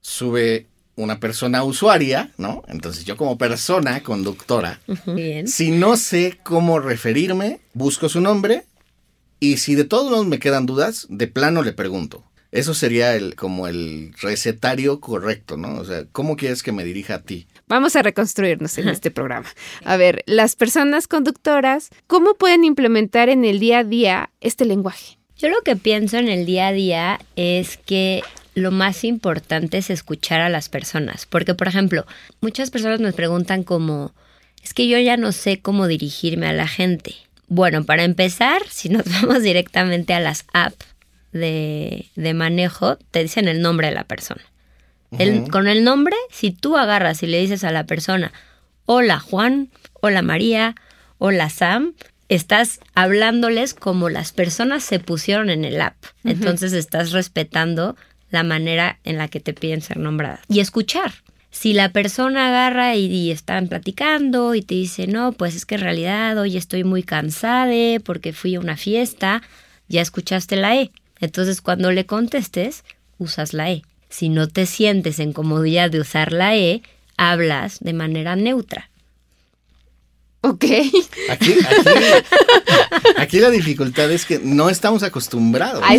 sube 0.00 0.68
una 0.94 1.18
persona 1.18 1.64
usuaria, 1.64 2.30
¿no? 2.38 2.62
Entonces 2.68 3.04
yo 3.04 3.16
como 3.16 3.36
persona 3.38 4.04
conductora, 4.04 4.78
Bien. 5.06 5.48
si 5.48 5.72
no 5.72 5.96
sé 5.96 6.38
cómo 6.44 6.78
referirme, 6.78 7.58
busco 7.72 8.08
su 8.08 8.20
nombre, 8.20 8.66
y 9.44 9.58
si 9.58 9.74
de 9.74 9.84
todos 9.84 10.10
modos 10.10 10.26
me 10.26 10.38
quedan 10.38 10.64
dudas, 10.64 11.06
de 11.10 11.26
plano 11.26 11.62
le 11.62 11.74
pregunto. 11.74 12.24
Eso 12.50 12.72
sería 12.72 13.14
el, 13.14 13.34
como 13.34 13.66
el 13.66 14.14
recetario 14.22 15.00
correcto, 15.00 15.56
¿no? 15.58 15.76
O 15.76 15.84
sea, 15.84 16.04
¿cómo 16.12 16.36
quieres 16.36 16.62
que 16.62 16.72
me 16.72 16.84
dirija 16.84 17.16
a 17.16 17.22
ti? 17.22 17.46
Vamos 17.66 17.94
a 17.94 18.02
reconstruirnos 18.02 18.78
en 18.78 18.88
este 18.88 19.10
programa. 19.10 19.48
A 19.84 19.96
ver, 19.96 20.22
las 20.26 20.56
personas 20.56 21.08
conductoras, 21.08 21.90
¿cómo 22.06 22.34
pueden 22.34 22.64
implementar 22.64 23.28
en 23.28 23.44
el 23.44 23.58
día 23.58 23.80
a 23.80 23.84
día 23.84 24.30
este 24.40 24.64
lenguaje? 24.64 25.18
Yo 25.36 25.48
lo 25.50 25.60
que 25.62 25.76
pienso 25.76 26.16
en 26.16 26.28
el 26.28 26.46
día 26.46 26.68
a 26.68 26.72
día 26.72 27.20
es 27.36 27.76
que 27.76 28.22
lo 28.54 28.70
más 28.70 29.04
importante 29.04 29.78
es 29.78 29.90
escuchar 29.90 30.40
a 30.40 30.48
las 30.48 30.68
personas. 30.70 31.26
Porque, 31.26 31.54
por 31.54 31.68
ejemplo, 31.68 32.06
muchas 32.40 32.70
personas 32.70 33.00
me 33.00 33.12
preguntan 33.12 33.64
como, 33.64 34.14
es 34.62 34.72
que 34.72 34.88
yo 34.88 34.98
ya 34.98 35.16
no 35.16 35.32
sé 35.32 35.60
cómo 35.60 35.86
dirigirme 35.86 36.46
a 36.46 36.52
la 36.52 36.68
gente. 36.68 37.16
Bueno, 37.48 37.84
para 37.84 38.04
empezar, 38.04 38.62
si 38.70 38.88
nos 38.88 39.04
vamos 39.04 39.42
directamente 39.42 40.14
a 40.14 40.20
las 40.20 40.44
apps 40.52 40.86
de, 41.32 42.06
manejo, 42.34 42.96
te 43.10 43.22
dicen 43.22 43.48
el 43.48 43.60
nombre 43.60 43.88
de 43.88 43.94
la 43.94 44.04
persona. 44.04 44.42
con 45.50 45.68
el 45.68 45.84
nombre, 45.84 46.16
si 46.30 46.50
tú 46.52 46.76
agarras 46.76 47.22
y 47.22 47.26
le 47.26 47.40
dices 47.40 47.64
a 47.64 47.72
la 47.72 47.84
persona, 47.84 48.32
hola 48.86 49.18
Juan, 49.18 49.68
hola 50.00 50.22
María, 50.22 50.74
hola 51.18 51.50
Sam, 51.50 51.94
estás 52.28 52.80
hablándoles 52.94 53.74
como 53.74 54.10
las 54.10 54.32
personas 54.32 54.84
se 54.84 55.00
pusieron 55.00 55.50
en 55.50 55.64
el 55.64 55.80
app. 55.80 55.96
Entonces 56.24 56.72
estás 56.72 57.12
respetando 57.12 57.96
la 58.30 58.42
manera 58.42 58.98
en 59.04 59.18
la 59.18 59.28
que 59.28 59.40
te 59.40 59.54
piden 59.54 59.80
ser 59.80 59.96
nombrada. 59.96 60.40
Y 60.48 60.60
escuchar 60.60 61.12
si 61.54 61.72
la 61.72 61.90
persona 61.90 62.48
agarra 62.48 62.96
y, 62.96 63.30
están 63.30 63.68
platicando 63.68 64.56
y 64.56 64.62
te 64.62 64.74
dice, 64.74 65.06
no, 65.06 65.30
pues 65.30 65.54
es 65.54 65.64
que 65.64 65.76
en 65.76 65.82
realidad 65.82 66.36
hoy 66.36 66.56
estoy 66.56 66.82
muy 66.82 67.04
cansada 67.04 67.72
porque 68.04 68.32
fui 68.32 68.56
a 68.56 68.60
una 68.60 68.76
fiesta, 68.76 69.40
ya 69.86 70.02
escuchaste 70.02 70.56
la 70.56 70.74
E. 70.74 70.90
Entonces 71.20 71.60
cuando 71.60 71.92
le 71.92 72.06
contestes, 72.06 72.82
usas 73.18 73.54
la 73.54 73.70
E. 73.70 73.82
Si 74.08 74.30
no 74.30 74.48
te 74.48 74.66
sientes 74.66 75.20
en 75.20 75.32
comodidad 75.32 75.92
de 75.92 76.00
usar 76.00 76.32
la 76.32 76.56
E, 76.56 76.82
hablas 77.16 77.78
de 77.78 77.92
manera 77.92 78.34
neutra. 78.34 78.90
Ok. 80.44 80.64
Aquí, 81.30 81.54
aquí, 81.68 81.94
aquí 83.16 83.40
la 83.40 83.50
dificultad 83.50 84.10
es 84.12 84.24
que 84.24 84.38
no 84.38 84.68
estamos 84.68 85.02
acostumbrados. 85.02 85.82
A 85.82 85.94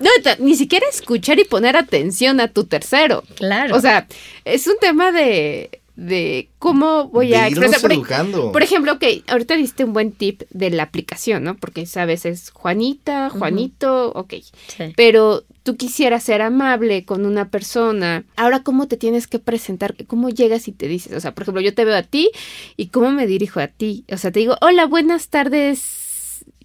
no, 0.00 0.10
ta- 0.22 0.36
ni 0.38 0.54
siquiera 0.54 0.86
escuchar 0.90 1.38
y 1.38 1.44
poner 1.44 1.76
atención 1.76 2.40
a 2.40 2.48
tu 2.48 2.64
tercero. 2.64 3.22
Claro. 3.36 3.76
O 3.76 3.80
sea, 3.80 4.06
es 4.44 4.66
un 4.66 4.76
tema 4.80 5.12
de, 5.12 5.79
de 6.00 6.48
cómo 6.58 7.08
voy 7.08 7.28
De 7.28 7.36
a 7.36 7.48
expresar. 7.48 7.80
Por, 7.82 7.92
educando. 7.92 8.52
por 8.52 8.62
ejemplo, 8.62 8.94
ok, 8.94 9.04
ahorita 9.28 9.54
diste 9.56 9.84
un 9.84 9.92
buen 9.92 10.12
tip 10.12 10.42
de 10.50 10.70
la 10.70 10.84
aplicación, 10.84 11.44
¿no? 11.44 11.56
Porque 11.56 11.84
sabes, 11.84 12.24
es 12.24 12.50
Juanita, 12.50 13.28
Juanito, 13.28 14.10
ok. 14.14 14.34
Sí. 14.68 14.92
Pero 14.96 15.44
tú 15.62 15.76
quisieras 15.76 16.22
ser 16.24 16.40
amable 16.40 17.04
con 17.04 17.26
una 17.26 17.50
persona. 17.50 18.24
Ahora, 18.36 18.62
¿cómo 18.62 18.88
te 18.88 18.96
tienes 18.96 19.26
que 19.26 19.38
presentar? 19.38 19.94
¿Cómo 20.06 20.30
llegas 20.30 20.68
y 20.68 20.72
te 20.72 20.88
dices? 20.88 21.12
O 21.12 21.20
sea, 21.20 21.34
por 21.34 21.42
ejemplo, 21.42 21.60
yo 21.60 21.74
te 21.74 21.84
veo 21.84 21.96
a 21.96 22.02
ti 22.02 22.30
y 22.78 22.86
cómo 22.86 23.10
me 23.10 23.26
dirijo 23.26 23.60
a 23.60 23.68
ti. 23.68 24.04
O 24.10 24.16
sea, 24.16 24.30
te 24.30 24.40
digo, 24.40 24.56
hola, 24.62 24.86
buenas 24.86 25.28
tardes. 25.28 26.09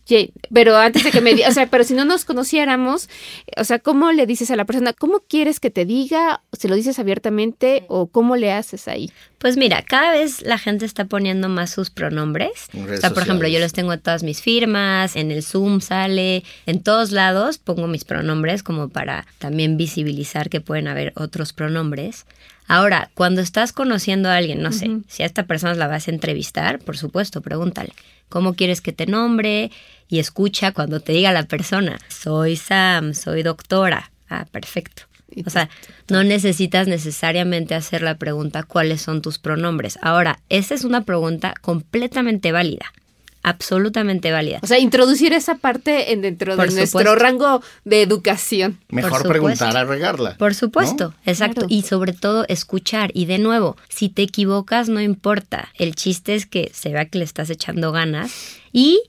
Jane". 0.07 0.31
Pero 0.53 0.77
antes 0.77 1.03
de 1.03 1.11
que 1.11 1.21
me 1.21 1.33
diga, 1.33 1.49
o 1.49 1.51
sea, 1.51 1.67
pero 1.67 1.83
si 1.83 1.93
no 1.93 2.05
nos 2.05 2.25
conociéramos, 2.25 3.09
o 3.57 3.63
sea, 3.63 3.79
¿cómo 3.79 4.11
le 4.11 4.25
dices 4.25 4.51
a 4.51 4.55
la 4.55 4.65
persona? 4.65 4.93
¿Cómo 4.93 5.21
quieres 5.27 5.59
que 5.59 5.69
te 5.69 5.85
diga? 5.85 6.41
¿Se 6.53 6.67
lo 6.67 6.75
dices 6.75 6.99
abiertamente 6.99 7.85
o 7.87 8.07
cómo 8.07 8.35
le 8.35 8.51
haces 8.51 8.87
ahí? 8.87 9.11
Pues 9.37 9.57
mira, 9.57 9.83
cada 9.83 10.11
vez 10.11 10.41
la 10.41 10.57
gente 10.57 10.85
está 10.85 11.05
poniendo 11.05 11.49
más 11.49 11.69
sus 11.69 11.89
pronombres. 11.89 12.67
O 12.73 12.97
sea, 12.97 13.11
por 13.11 13.23
ejemplo, 13.23 13.47
yo 13.47 13.59
los 13.59 13.73
tengo 13.73 13.93
en 13.93 13.99
todas 13.99 14.23
mis 14.23 14.41
firmas, 14.41 15.15
en 15.15 15.31
el 15.31 15.43
Zoom 15.43 15.81
sale, 15.81 16.43
en 16.65 16.81
todos 16.81 17.11
lados 17.11 17.57
pongo 17.57 17.87
mis 17.87 18.05
pronombres 18.05 18.63
como 18.63 18.89
para 18.89 19.25
también 19.37 19.77
visibilizar 19.77 20.49
que 20.49 20.61
pueden 20.61 20.87
haber 20.87 21.13
otros 21.15 21.53
pronombres. 21.53 22.25
Ahora, 22.67 23.11
cuando 23.13 23.41
estás 23.41 23.73
conociendo 23.73 24.29
a 24.29 24.37
alguien, 24.37 24.61
no 24.61 24.71
sé, 24.71 24.89
si 25.07 25.23
a 25.23 25.25
esta 25.25 25.43
persona 25.43 25.75
la 25.75 25.87
vas 25.87 26.07
a 26.07 26.11
entrevistar, 26.11 26.79
por 26.79 26.97
supuesto, 26.97 27.41
pregúntale, 27.41 27.93
¿cómo 28.27 28.55
quieres 28.55 28.81
que 28.81 28.91
te 28.91 29.05
nombre? 29.05 29.71
Y 30.07 30.19
escucha 30.19 30.71
cuando 30.71 30.99
te 30.99 31.13
diga 31.13 31.31
la 31.31 31.43
persona, 31.43 31.99
soy 32.07 32.55
Sam, 32.55 33.13
soy 33.13 33.43
doctora. 33.43 34.11
Ah, 34.29 34.45
perfecto. 34.51 35.03
O 35.45 35.49
sea, 35.49 35.69
no 36.09 36.23
necesitas 36.23 36.87
necesariamente 36.87 37.75
hacer 37.75 38.01
la 38.01 38.17
pregunta 38.17 38.63
cuáles 38.63 39.01
son 39.01 39.21
tus 39.21 39.37
pronombres. 39.37 39.99
Ahora, 40.01 40.39
esta 40.49 40.73
es 40.73 40.83
una 40.83 41.01
pregunta 41.01 41.53
completamente 41.61 42.51
válida, 42.51 42.85
absolutamente 43.45 44.31
válida. 44.31 44.59
O 44.63 44.67
sea, 44.67 44.79
introducir 44.79 45.31
esa 45.31 45.55
parte 45.55 46.11
en 46.11 46.21
dentro 46.21 46.55
Por 46.55 46.69
de 46.69 46.75
nuestro 46.75 47.15
rango 47.15 47.61
de 47.83 48.01
educación. 48.01 48.79
Mejor 48.89 49.27
preguntar 49.27 49.77
a 49.77 49.85
regarla. 49.85 50.35
Por 50.37 50.55
supuesto, 50.55 51.13
exacto. 51.25 51.61
Claro. 51.61 51.67
Y 51.69 51.83
sobre 51.83 52.13
todo 52.13 52.45
escuchar. 52.47 53.11
Y 53.13 53.25
de 53.25 53.37
nuevo, 53.37 53.77
si 53.87 54.09
te 54.09 54.23
equivocas, 54.23 54.89
no 54.89 54.99
importa. 54.99 55.69
El 55.75 55.93
chiste 55.95 56.33
es 56.33 56.47
que 56.47 56.71
se 56.73 56.89
vea 56.89 57.05
que 57.05 57.19
le 57.19 57.23
estás 57.23 57.51
echando 57.51 57.91
ganas 57.91 58.57
y 58.71 59.01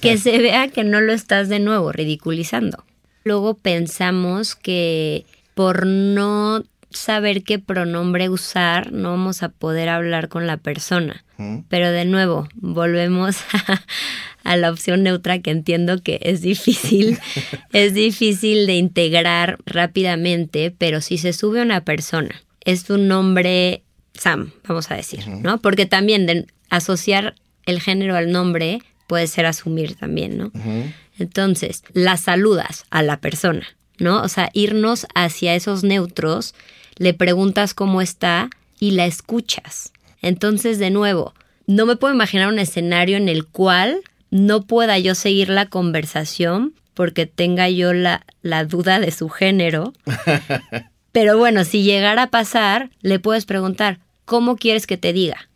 que 0.00 0.18
se 0.18 0.38
vea 0.38 0.68
que 0.68 0.82
no 0.82 1.00
lo 1.00 1.12
estás 1.12 1.48
de 1.48 1.60
nuevo 1.60 1.92
ridiculizando. 1.92 2.84
Luego 3.22 3.54
pensamos 3.54 4.56
que 4.56 5.24
por 5.54 5.86
no 5.86 6.64
saber 6.94 7.42
qué 7.42 7.58
pronombre 7.58 8.28
usar, 8.28 8.92
no 8.92 9.10
vamos 9.10 9.42
a 9.42 9.50
poder 9.50 9.88
hablar 9.88 10.28
con 10.28 10.46
la 10.46 10.56
persona. 10.56 11.24
Pero 11.68 11.90
de 11.90 12.04
nuevo, 12.04 12.48
volvemos 12.54 13.38
a, 13.52 13.82
a 14.44 14.56
la 14.56 14.70
opción 14.70 15.02
neutra 15.02 15.40
que 15.40 15.50
entiendo 15.50 16.00
que 16.00 16.20
es 16.22 16.42
difícil, 16.42 17.18
es 17.72 17.92
difícil 17.92 18.66
de 18.66 18.76
integrar 18.76 19.58
rápidamente, 19.66 20.72
pero 20.76 21.00
si 21.00 21.18
se 21.18 21.32
sube 21.32 21.60
una 21.60 21.84
persona, 21.84 22.42
es 22.64 22.88
un 22.88 23.08
nombre 23.08 23.82
Sam, 24.14 24.52
vamos 24.66 24.90
a 24.90 24.94
decir, 24.94 25.26
¿no? 25.28 25.58
Porque 25.58 25.86
también 25.86 26.26
de 26.26 26.46
asociar 26.70 27.34
el 27.66 27.80
género 27.80 28.16
al 28.16 28.30
nombre 28.30 28.80
puede 29.06 29.26
ser 29.26 29.46
asumir 29.46 29.96
también, 29.96 30.38
¿no? 30.38 30.52
Entonces, 31.18 31.82
la 31.92 32.16
saludas 32.16 32.84
a 32.90 33.02
la 33.02 33.20
persona, 33.20 33.66
¿no? 33.98 34.22
O 34.22 34.28
sea, 34.28 34.50
irnos 34.52 35.06
hacia 35.14 35.54
esos 35.54 35.84
neutros, 35.84 36.54
le 36.96 37.14
preguntas 37.14 37.74
cómo 37.74 38.00
está 38.00 38.50
y 38.78 38.92
la 38.92 39.06
escuchas. 39.06 39.92
Entonces, 40.20 40.78
de 40.78 40.90
nuevo, 40.90 41.34
no 41.66 41.86
me 41.86 41.96
puedo 41.96 42.14
imaginar 42.14 42.48
un 42.48 42.58
escenario 42.58 43.16
en 43.16 43.28
el 43.28 43.46
cual 43.46 44.00
no 44.30 44.62
pueda 44.66 44.98
yo 44.98 45.14
seguir 45.14 45.48
la 45.48 45.66
conversación 45.66 46.74
porque 46.94 47.26
tenga 47.26 47.68
yo 47.68 47.92
la, 47.92 48.24
la 48.42 48.64
duda 48.64 49.00
de 49.00 49.10
su 49.10 49.28
género. 49.28 49.92
Pero 51.12 51.38
bueno, 51.38 51.64
si 51.64 51.82
llegara 51.82 52.24
a 52.24 52.30
pasar, 52.30 52.90
le 53.00 53.18
puedes 53.20 53.44
preguntar, 53.44 54.00
¿cómo 54.24 54.56
quieres 54.56 54.86
que 54.86 54.96
te 54.96 55.12
diga? 55.12 55.48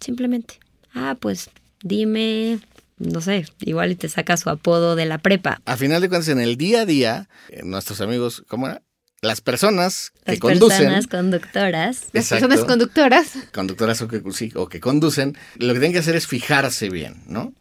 Simplemente, 0.00 0.58
ah, 0.92 1.16
pues 1.20 1.50
dime, 1.82 2.58
no 2.98 3.20
sé, 3.20 3.46
igual 3.60 3.92
y 3.92 3.94
te 3.94 4.08
saca 4.08 4.36
su 4.36 4.50
apodo 4.50 4.96
de 4.96 5.06
la 5.06 5.18
prepa. 5.18 5.60
A 5.64 5.76
final 5.76 6.02
de 6.02 6.08
cuentas, 6.08 6.28
en 6.28 6.40
el 6.40 6.56
día 6.56 6.80
a 6.80 6.86
día, 6.86 7.28
eh, 7.50 7.60
nuestros 7.62 8.00
amigos, 8.00 8.42
¿cómo 8.48 8.66
era? 8.66 8.82
Las 9.22 9.40
personas 9.40 10.12
que 10.24 10.32
Las 10.32 10.40
conducen, 10.40 10.78
personas 10.78 11.06
conductoras. 11.06 12.06
Las 12.12 12.28
personas 12.28 12.64
conductoras. 12.64 13.32
conductoras 13.52 14.02
o 14.02 14.08
que, 14.08 14.20
sí, 14.32 14.50
o 14.56 14.68
que 14.68 14.80
conducen, 14.80 15.36
lo 15.58 15.68
que 15.72 15.78
tienen 15.78 15.92
que 15.92 16.00
hacer 16.00 16.16
es 16.16 16.26
fijarse 16.26 16.90
bien, 16.90 17.22
¿no? 17.28 17.54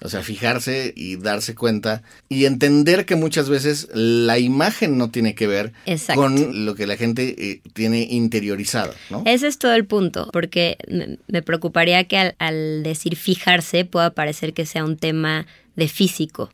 O 0.00 0.08
sea, 0.08 0.22
fijarse 0.22 0.94
y 0.94 1.16
darse 1.16 1.56
cuenta 1.56 2.04
y 2.28 2.44
entender 2.44 3.04
que 3.04 3.16
muchas 3.16 3.48
veces 3.48 3.88
la 3.92 4.38
imagen 4.38 4.96
no 4.96 5.10
tiene 5.10 5.34
que 5.34 5.48
ver 5.48 5.72
Exacto. 5.86 6.22
con 6.22 6.64
lo 6.64 6.76
que 6.76 6.86
la 6.86 6.96
gente 6.96 7.34
eh, 7.36 7.62
tiene 7.72 8.02
interiorizado, 8.02 8.94
¿no? 9.10 9.24
Ese 9.26 9.48
es 9.48 9.58
todo 9.58 9.74
el 9.74 9.86
punto, 9.86 10.30
porque 10.32 10.78
me, 11.26 11.42
preocuparía 11.42 12.04
que 12.04 12.16
al, 12.16 12.36
al 12.38 12.84
decir 12.84 13.16
fijarse 13.16 13.84
pueda 13.84 14.10
parecer 14.10 14.54
que 14.54 14.66
sea 14.66 14.84
un 14.84 14.96
tema 14.96 15.46
de 15.78 15.88
físico 15.88 16.50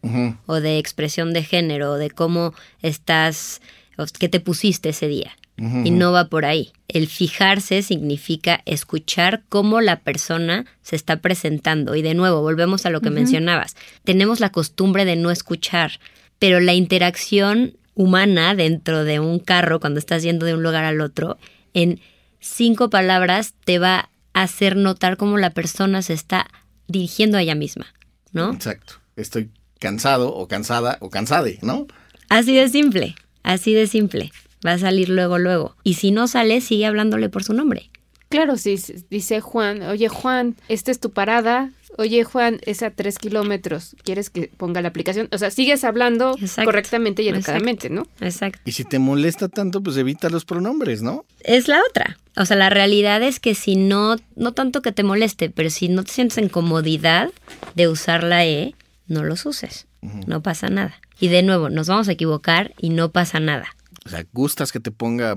o 0.47 0.61
de 0.61 0.79
expresión 0.79 1.33
de 1.33 1.43
género 1.43 1.93
o 1.93 1.95
de 1.97 2.11
cómo 2.11 2.53
estás, 2.83 3.63
o 3.97 4.05
qué 4.19 4.29
te 4.29 4.41
pusiste 4.41 4.91
ese 4.91 5.09
día. 5.09 5.37
Y 5.57 5.93
no 5.93 6.11
va 6.11 6.29
por 6.29 6.45
ahí. 6.45 6.73
El 6.89 7.07
fijarse 7.07 7.83
significa 7.83 8.63
escuchar 8.67 9.45
cómo 9.49 9.81
la 9.81 10.01
persona 10.01 10.67
se 10.83 10.97
está 10.97 11.19
presentando. 11.21 11.95
Y 11.95 12.03
de 12.03 12.15
nuevo, 12.15 12.41
volvemos 12.43 12.87
a 12.87 12.91
lo 12.91 13.01
que 13.01 13.11
mencionabas. 13.11 13.77
Tenemos 14.03 14.41
la 14.41 14.51
costumbre 14.51 15.05
de 15.05 15.15
no 15.15 15.31
escuchar, 15.31 16.01
pero 16.41 16.59
la 16.59 16.75
interacción 16.75 17.77
humana 17.95 18.57
dentro 18.57 19.05
de 19.05 19.21
un 19.21 19.39
carro, 19.39 19.79
cuando 19.79 20.01
estás 20.01 20.25
yendo 20.25 20.45
de 20.45 20.55
un 20.55 20.65
lugar 20.65 20.85
al 20.85 21.01
otro, 21.01 21.39
en 21.73 22.01
cinco 22.41 22.91
palabras 22.91 23.55
te 23.65 23.79
va 23.79 24.11
a 24.33 24.43
hacer 24.43 24.77
notar 24.77 25.17
cómo 25.17 25.39
la 25.39 25.51
persona 25.51 26.03
se 26.03 26.15
está 26.15 26.49
dirigiendo 26.89 27.39
a 27.39 27.43
ella 27.43 27.55
misma, 27.55 27.87
¿no? 28.33 28.53
Exacto. 28.53 28.95
Estoy 29.17 29.51
cansado 29.79 30.35
o 30.35 30.49
cansada 30.49 30.99
o 31.01 31.11
cansade, 31.11 31.59
¿no? 31.63 31.87
Así 32.29 32.55
de 32.57 32.69
simple, 32.69 33.15
así 33.45 33.73
de 33.75 33.87
simple. 33.87 34.33
Va 34.67 34.73
a 34.73 34.79
salir 34.79 35.09
luego, 35.11 35.39
luego. 35.39 35.77
Y 35.85 35.95
si 35.95 36.11
no 36.11 36.27
sale, 36.27 36.61
sigue 36.61 36.87
hablándole 36.87 37.29
por 37.29 37.45
su 37.45 37.53
nombre. 37.55 37.91
Claro, 38.31 38.57
si 38.57 38.73
s- 38.73 39.05
dice 39.11 39.41
Juan, 39.41 39.83
oye 39.83 40.09
Juan, 40.09 40.57
esta 40.69 40.91
es 40.91 40.99
tu 40.99 41.11
parada. 41.11 41.71
Oye 41.97 42.25
Juan, 42.25 42.59
es 42.63 42.83
a 42.83 42.91
tres 42.91 43.19
kilómetros. 43.19 43.95
¿Quieres 44.03 44.29
que 44.31 44.51
ponga 44.57 44.83
la 44.83 44.89
aplicación? 44.89 45.29
O 45.31 45.39
sea, 45.39 45.53
sigues 45.53 45.85
hablando 45.85 46.35
Exacto. 46.41 46.65
correctamente 46.65 47.23
y 47.23 47.29
Exacto. 47.29 47.51
educadamente, 47.53 47.91
¿no? 47.91 48.09
Exacto. 48.21 48.59
Y 48.65 48.73
si 48.73 48.83
te 48.85 48.99
molesta 48.99 49.49
tanto, 49.49 49.81
pues 49.81 49.97
evita 49.97 50.29
los 50.31 50.45
pronombres, 50.45 51.03
¿no? 51.03 51.25
Es 51.45 51.69
la 51.69 51.81
otra. 51.89 52.19
O 52.37 52.47
sea, 52.47 52.57
la 52.57 52.69
realidad 52.71 53.23
es 53.23 53.39
que 53.39 53.55
si 53.55 53.77
no, 53.77 54.17
no 54.35 54.53
tanto 54.53 54.83
que 54.83 54.91
te 54.91 55.05
moleste, 55.05 55.51
pero 55.51 55.71
si 55.71 55.89
no 55.89 56.03
te 56.03 56.11
sientes 56.11 56.39
en 56.39 56.49
comodidad 56.49 57.31
de 57.77 57.87
usar 57.87 58.25
la 58.25 58.45
E, 58.45 58.75
no 59.07 59.23
los 59.23 59.47
uses. 59.47 59.87
No 60.27 60.43
pasa 60.43 60.69
nada. 60.69 60.95
Y 61.25 61.29
de 61.29 61.43
nuevo, 61.43 61.71
nos 61.71 61.89
vamos 61.89 62.07
a 62.09 62.13
equivocar 62.13 62.75
y 62.79 62.91
no 62.91 63.11
pasa 63.11 63.41
nada. 63.41 63.75
O 64.05 64.11
sea, 64.11 64.27
gustas 64.35 64.73
que 64.73 64.79
te 64.79 64.91
ponga 64.91 65.35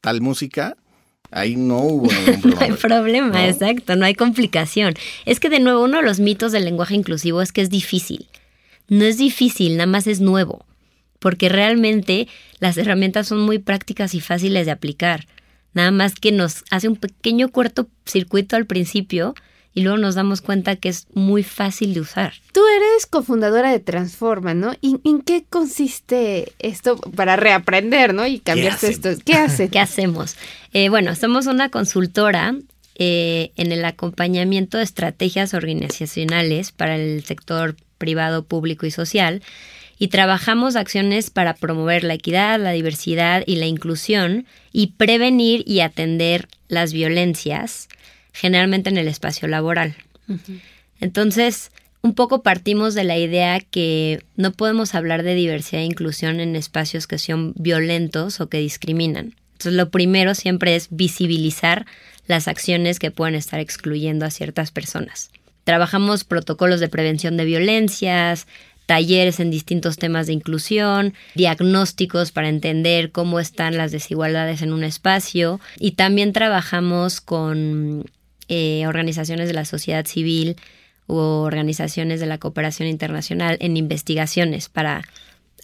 tal 0.00 0.20
música, 0.20 0.76
ahí 1.32 1.56
no 1.56 1.78
hubo 1.78 2.06
ningún 2.12 2.50
No 2.54 2.60
hay 2.60 2.70
problema, 2.70 3.30
¿no? 3.30 3.38
exacto, 3.40 3.96
no 3.96 4.04
hay 4.04 4.14
complicación. 4.14 4.94
Es 5.26 5.40
que 5.40 5.48
de 5.48 5.58
nuevo, 5.58 5.82
uno 5.82 5.96
de 5.96 6.04
los 6.04 6.20
mitos 6.20 6.52
del 6.52 6.64
lenguaje 6.64 6.94
inclusivo 6.94 7.42
es 7.42 7.50
que 7.50 7.62
es 7.62 7.68
difícil. 7.68 8.28
No 8.86 9.04
es 9.04 9.18
difícil, 9.18 9.76
nada 9.76 9.88
más 9.88 10.06
es 10.06 10.20
nuevo. 10.20 10.64
Porque 11.18 11.48
realmente 11.48 12.28
las 12.60 12.78
herramientas 12.78 13.26
son 13.26 13.40
muy 13.40 13.58
prácticas 13.58 14.14
y 14.14 14.20
fáciles 14.20 14.66
de 14.66 14.70
aplicar. 14.70 15.26
Nada 15.74 15.90
más 15.90 16.14
que 16.14 16.30
nos 16.30 16.62
hace 16.70 16.86
un 16.86 16.94
pequeño 16.94 17.48
cortocircuito 17.48 18.54
al 18.54 18.66
principio 18.66 19.34
y 19.78 19.82
luego 19.82 19.96
nos 19.96 20.16
damos 20.16 20.40
cuenta 20.40 20.74
que 20.74 20.88
es 20.88 21.06
muy 21.14 21.44
fácil 21.44 21.94
de 21.94 22.00
usar. 22.00 22.32
Tú 22.50 22.62
eres 22.66 23.06
cofundadora 23.06 23.70
de 23.70 23.78
Transforma, 23.78 24.52
¿no? 24.52 24.72
¿Y 24.80 24.98
en 25.04 25.20
qué 25.20 25.44
consiste 25.48 26.52
esto 26.58 26.96
para 26.96 27.36
reaprender, 27.36 28.12
¿no? 28.12 28.26
Y 28.26 28.40
cambiarse 28.40 28.88
hacen? 28.88 29.12
esto. 29.12 29.22
¿Qué 29.24 29.34
hace? 29.34 29.68
¿Qué 29.70 29.78
hacemos? 29.78 30.34
Eh, 30.72 30.88
bueno, 30.88 31.14
somos 31.14 31.46
una 31.46 31.68
consultora 31.68 32.56
eh, 32.96 33.52
en 33.54 33.70
el 33.70 33.84
acompañamiento 33.84 34.78
de 34.78 34.82
estrategias 34.82 35.54
organizacionales 35.54 36.72
para 36.72 36.96
el 36.96 37.22
sector 37.22 37.76
privado, 37.98 38.42
público 38.42 38.84
y 38.84 38.90
social 38.90 39.42
y 39.96 40.08
trabajamos 40.08 40.74
acciones 40.74 41.30
para 41.30 41.54
promover 41.54 42.02
la 42.02 42.14
equidad, 42.14 42.58
la 42.58 42.72
diversidad 42.72 43.44
y 43.46 43.54
la 43.56 43.66
inclusión 43.66 44.44
y 44.72 44.88
prevenir 44.96 45.62
y 45.68 45.80
atender 45.80 46.48
las 46.66 46.92
violencias, 46.92 47.88
generalmente 48.38 48.88
en 48.88 48.98
el 48.98 49.08
espacio 49.08 49.48
laboral. 49.48 49.96
Entonces, 51.00 51.72
un 52.02 52.14
poco 52.14 52.42
partimos 52.42 52.94
de 52.94 53.04
la 53.04 53.18
idea 53.18 53.60
que 53.60 54.22
no 54.36 54.52
podemos 54.52 54.94
hablar 54.94 55.24
de 55.24 55.34
diversidad 55.34 55.82
e 55.82 55.86
inclusión 55.86 56.38
en 56.38 56.54
espacios 56.54 57.06
que 57.06 57.18
son 57.18 57.52
violentos 57.56 58.40
o 58.40 58.48
que 58.48 58.58
discriminan. 58.58 59.34
Entonces, 59.52 59.74
lo 59.74 59.90
primero 59.90 60.34
siempre 60.36 60.76
es 60.76 60.88
visibilizar 60.90 61.86
las 62.28 62.46
acciones 62.46 63.00
que 63.00 63.10
pueden 63.10 63.34
estar 63.34 63.58
excluyendo 63.58 64.24
a 64.24 64.30
ciertas 64.30 64.70
personas. 64.70 65.30
Trabajamos 65.64 66.22
protocolos 66.22 66.78
de 66.78 66.88
prevención 66.88 67.36
de 67.36 67.44
violencias, 67.44 68.46
talleres 68.86 69.40
en 69.40 69.50
distintos 69.50 69.96
temas 69.96 70.28
de 70.28 70.34
inclusión, 70.34 71.12
diagnósticos 71.34 72.30
para 72.30 72.48
entender 72.48 73.10
cómo 73.10 73.40
están 73.40 73.76
las 73.76 73.90
desigualdades 73.90 74.62
en 74.62 74.72
un 74.72 74.84
espacio 74.84 75.60
y 75.78 75.92
también 75.92 76.32
trabajamos 76.32 77.20
con 77.20 78.06
eh, 78.48 78.86
organizaciones 78.86 79.48
de 79.48 79.54
la 79.54 79.64
sociedad 79.64 80.06
civil 80.06 80.56
u 81.06 81.16
organizaciones 81.16 82.20
de 82.20 82.26
la 82.26 82.38
cooperación 82.38 82.88
internacional 82.88 83.56
en 83.60 83.76
investigaciones 83.76 84.68
para 84.68 85.02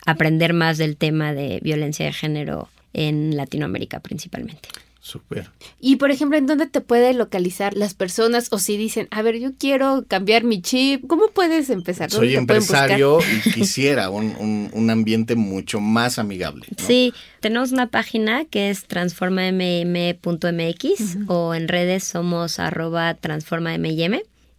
aprender 0.07 0.53
más 0.53 0.79
del 0.79 0.97
tema 0.97 1.33
de 1.33 1.61
violencia 1.63 2.07
de 2.07 2.13
género 2.13 2.69
en 2.93 3.37
Latinoamérica 3.37 4.01
principalmente. 4.01 4.69
Súper. 5.05 5.51
Y 5.79 5.97
por 5.97 6.11
ejemplo, 6.11 6.39
¿en 6.39 6.47
dónde 6.47 6.67
te 6.67 6.81
puede 6.81 7.13
localizar 7.13 7.77
las 7.77 7.93
personas? 7.93 8.49
O 8.53 8.59
si 8.59 8.79
dicen, 8.79 9.07
a 9.11 9.21
ver, 9.21 9.39
yo 9.39 9.51
quiero 9.55 10.07
cambiar 10.09 10.45
mi 10.45 10.63
chip, 10.63 11.07
¿cómo 11.07 11.29
puedes 11.29 11.69
empezar? 11.69 12.11
Soy 12.11 12.37
empresario 12.37 13.19
y 13.21 13.51
quisiera 13.53 14.09
un, 14.09 14.71
un, 14.73 14.91
ambiente 14.91 15.37
mucho 15.37 15.79
más 15.79 16.19
amigable. 16.19 16.65
Sí, 16.79 17.13
tenemos 17.41 17.71
una 17.71 17.89
página 17.89 18.47
que 18.47 18.71
es 18.71 18.87
transformamm.mx 18.87 21.19
o 21.27 21.55
en 21.55 21.69
redes 21.69 22.05
somos 22.05 22.59
arroba 22.59 23.13
transformamm. 23.13 23.85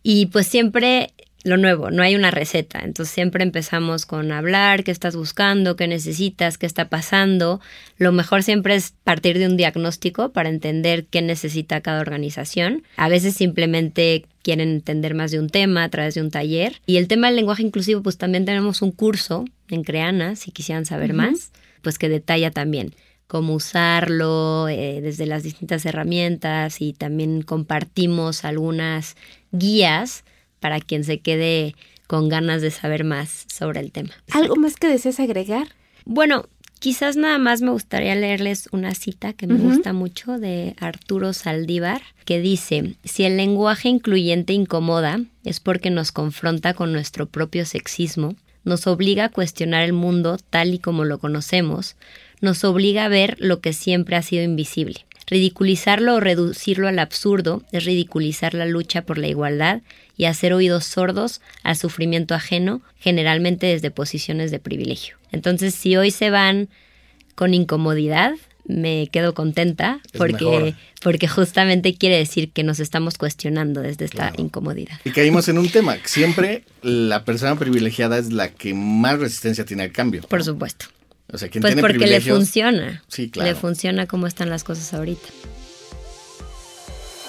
Y 0.03 0.27
pues 0.27 0.45
siempre 0.45 1.11
lo 1.45 1.57
nuevo, 1.57 1.91
no 1.91 2.01
hay 2.01 2.15
una 2.15 2.31
receta. 2.31 2.79
Entonces 2.83 3.13
siempre 3.13 3.43
empezamos 3.43 4.07
con 4.07 4.31
hablar, 4.31 4.83
qué 4.83 4.89
estás 4.89 5.15
buscando, 5.15 5.75
qué 5.75 5.87
necesitas, 5.87 6.57
qué 6.57 6.65
está 6.65 6.89
pasando. 6.89 7.61
Lo 7.97 8.11
mejor 8.11 8.41
siempre 8.41 8.73
es 8.73 8.95
partir 9.03 9.37
de 9.37 9.45
un 9.45 9.55
diagnóstico 9.55 10.31
para 10.31 10.49
entender 10.49 11.05
qué 11.05 11.21
necesita 11.21 11.81
cada 11.81 12.01
organización. 12.01 12.81
A 12.97 13.09
veces 13.09 13.35
simplemente 13.35 14.25
quieren 14.41 14.69
entender 14.69 15.13
más 15.13 15.29
de 15.29 15.39
un 15.39 15.49
tema 15.49 15.83
a 15.83 15.89
través 15.89 16.15
de 16.15 16.21
un 16.21 16.31
taller. 16.31 16.81
Y 16.87 16.97
el 16.97 17.07
tema 17.07 17.27
del 17.27 17.35
lenguaje 17.35 17.61
inclusivo, 17.61 18.01
pues 18.01 18.17
también 18.17 18.45
tenemos 18.45 18.81
un 18.81 18.91
curso 18.91 19.45
en 19.69 19.83
Creana, 19.83 20.35
si 20.35 20.49
quisieran 20.49 20.85
saber 20.85 21.13
más, 21.13 21.51
pues 21.83 21.99
que 21.99 22.09
detalla 22.09 22.49
también 22.49 22.95
cómo 23.27 23.53
usarlo 23.53 24.67
eh, 24.67 24.99
desde 25.01 25.27
las 25.27 25.43
distintas 25.43 25.85
herramientas 25.85 26.81
y 26.81 26.93
también 26.93 27.43
compartimos 27.43 28.45
algunas 28.45 29.15
guías 29.51 30.23
para 30.59 30.79
quien 30.79 31.03
se 31.03 31.19
quede 31.19 31.75
con 32.07 32.29
ganas 32.29 32.61
de 32.61 32.71
saber 32.71 33.03
más 33.03 33.45
sobre 33.47 33.79
el 33.79 33.91
tema. 33.91 34.11
¿Algo 34.31 34.55
más 34.55 34.75
que 34.75 34.87
desees 34.87 35.19
agregar? 35.19 35.67
Bueno, 36.05 36.47
quizás 36.79 37.17
nada 37.17 37.37
más 37.37 37.61
me 37.61 37.71
gustaría 37.71 38.15
leerles 38.15 38.69
una 38.71 38.93
cita 38.93 39.33
que 39.33 39.47
me 39.47 39.55
gusta 39.55 39.93
mucho 39.93 40.37
de 40.37 40.75
Arturo 40.79 41.33
Saldívar, 41.33 42.01
que 42.25 42.39
dice, 42.39 42.95
si 43.03 43.23
el 43.23 43.37
lenguaje 43.37 43.89
incluyente 43.89 44.53
incomoda, 44.53 45.19
es 45.43 45.59
porque 45.59 45.89
nos 45.89 46.11
confronta 46.11 46.73
con 46.73 46.93
nuestro 46.93 47.25
propio 47.25 47.65
sexismo, 47.65 48.35
nos 48.63 48.87
obliga 48.87 49.25
a 49.25 49.29
cuestionar 49.29 49.83
el 49.83 49.93
mundo 49.93 50.37
tal 50.49 50.73
y 50.73 50.79
como 50.79 51.05
lo 51.05 51.19
conocemos, 51.19 51.95
nos 52.41 52.63
obliga 52.63 53.05
a 53.05 53.09
ver 53.09 53.37
lo 53.39 53.61
que 53.61 53.73
siempre 53.73 54.15
ha 54.15 54.21
sido 54.21 54.43
invisible. 54.43 55.05
Ridiculizarlo 55.27 56.15
o 56.15 56.19
reducirlo 56.19 56.87
al 56.87 56.99
absurdo 56.99 57.63
es 57.71 57.85
ridiculizar 57.85 58.53
la 58.53 58.67
lucha 58.67 59.03
por 59.03 59.17
la 59.17 59.27
igualdad 59.27 59.81
y 60.17 60.25
hacer 60.25 60.53
oídos 60.53 60.85
sordos 60.85 61.41
al 61.63 61.75
sufrimiento 61.75 62.33
ajeno, 62.35 62.81
generalmente 62.99 63.67
desde 63.67 63.91
posiciones 63.91 64.51
de 64.51 64.59
privilegio. 64.59 65.17
Entonces, 65.31 65.75
si 65.75 65.95
hoy 65.97 66.11
se 66.11 66.29
van 66.29 66.69
con 67.35 67.53
incomodidad, 67.53 68.33
me 68.67 69.07
quedo 69.11 69.33
contenta 69.33 69.99
porque, 70.17 70.75
porque 71.01 71.27
justamente 71.27 71.95
quiere 71.95 72.17
decir 72.17 72.51
que 72.51 72.63
nos 72.63 72.79
estamos 72.79 73.17
cuestionando 73.17 73.81
desde 73.81 74.05
esta 74.05 74.33
incomodidad. 74.37 74.99
Y 75.03 75.11
caímos 75.11 75.47
en 75.49 75.57
un 75.57 75.69
tema, 75.69 75.97
siempre 76.03 76.63
la 76.81 77.23
persona 77.25 77.57
privilegiada 77.57 78.17
es 78.17 78.31
la 78.31 78.49
que 78.49 78.73
más 78.73 79.19
resistencia 79.19 79.65
tiene 79.65 79.83
al 79.83 79.91
cambio. 79.91 80.21
Por 80.23 80.43
supuesto. 80.43 80.87
O 81.31 81.37
sea, 81.37 81.49
quien 81.49 81.61
pues 81.61 81.73
tiene 81.73 81.87
porque 81.87 82.07
le 82.07 82.21
funciona. 82.21 83.03
Sí, 83.07 83.29
claro. 83.29 83.49
Le 83.49 83.55
funciona 83.55 84.07
cómo 84.07 84.27
están 84.27 84.49
las 84.49 84.63
cosas 84.63 84.93
ahorita. 84.93 85.27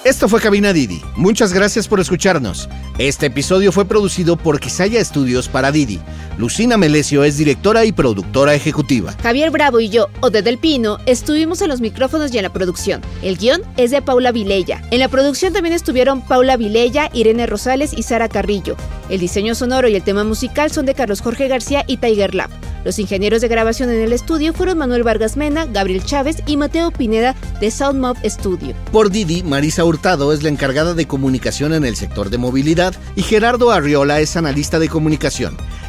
Esto 0.07 0.29
fue 0.29 0.41
Cabina 0.41 0.73
Didi. 0.73 1.03
Muchas 1.17 1.53
gracias 1.53 1.89
por 1.89 1.99
escucharnos. 1.99 2.69
Este 2.97 3.27
episodio 3.27 3.73
fue 3.73 3.87
producido 3.87 4.37
por 4.37 4.61
Quisaya 4.61 5.01
Estudios 5.01 5.49
para 5.49 5.73
Didi. 5.73 5.99
Lucina 6.39 6.77
Melesio 6.77 7.25
es 7.25 7.39
directora 7.39 7.85
y 7.85 7.91
productora 7.91 8.55
ejecutiva. 8.55 9.17
Javier 9.21 9.51
Bravo 9.51 9.81
y 9.81 9.89
yo, 9.89 10.07
Ode 10.21 10.43
del 10.43 10.59
Pino, 10.59 10.99
estuvimos 11.07 11.61
en 11.61 11.71
los 11.71 11.81
micrófonos 11.81 12.33
y 12.33 12.37
en 12.39 12.45
la 12.45 12.53
producción. 12.53 13.03
El 13.21 13.37
guion 13.37 13.63
es 13.77 13.91
de 13.91 14.01
Paula 14.01 14.31
Vilella. 14.31 14.81
En 14.93 15.01
la 15.01 15.09
producción 15.09 15.53
también 15.53 15.75
estuvieron 15.75 16.21
Paula 16.21 16.57
Vilella, 16.57 17.11
Irene 17.13 17.49
Rosales 17.49 17.93
y 17.93 18.05
Sara 18.05 18.29
Carrillo. 18.29 18.77
El 19.09 19.19
diseño 19.19 19.57
sonoro 19.57 19.89
y 19.89 19.97
el 19.97 20.05
tema 20.05 20.23
musical 20.23 20.71
son 20.71 20.87
de 20.87 20.95
Carlos 20.95 21.21
Jorge 21.21 21.49
García 21.49 21.83
y 21.89 21.97
Tiger 21.97 22.33
Lab. 22.33 22.51
Los 22.87 23.01
ingenieros 23.01 23.41
de 23.41 23.49
grabación 23.49 23.91
en 23.91 24.01
el 24.01 24.13
estudio 24.13 24.53
fueron 24.53 24.79
Manuel 24.79 25.03
Vargas 25.03 25.37
Mena, 25.37 25.67
Gabriel 25.67 26.05
Chávez 26.05 26.37
y 26.47 26.57
Mateo 26.57 26.93
Pineda 26.93 27.35
de 27.61 27.73
Soundmob 27.73 28.17
Studio. 28.25 28.77
Por 28.93 29.11
Didi, 29.11 29.43
Marisa 29.43 29.85
Hurtado 29.85 30.33
es 30.33 30.45
la 30.45 30.51
encargada 30.51 30.95
de 30.95 31.09
comunicación 31.09 31.75
en 31.75 31.85
el 31.85 31.97
sector 31.97 32.31
de 32.31 32.39
movilidad 32.39 32.95
y 33.17 33.23
Gerardo 33.23 33.73
Arriola 33.73 34.21
es 34.21 34.37
analista 34.37 34.79
de 34.79 34.89
comunicación. 34.89 35.57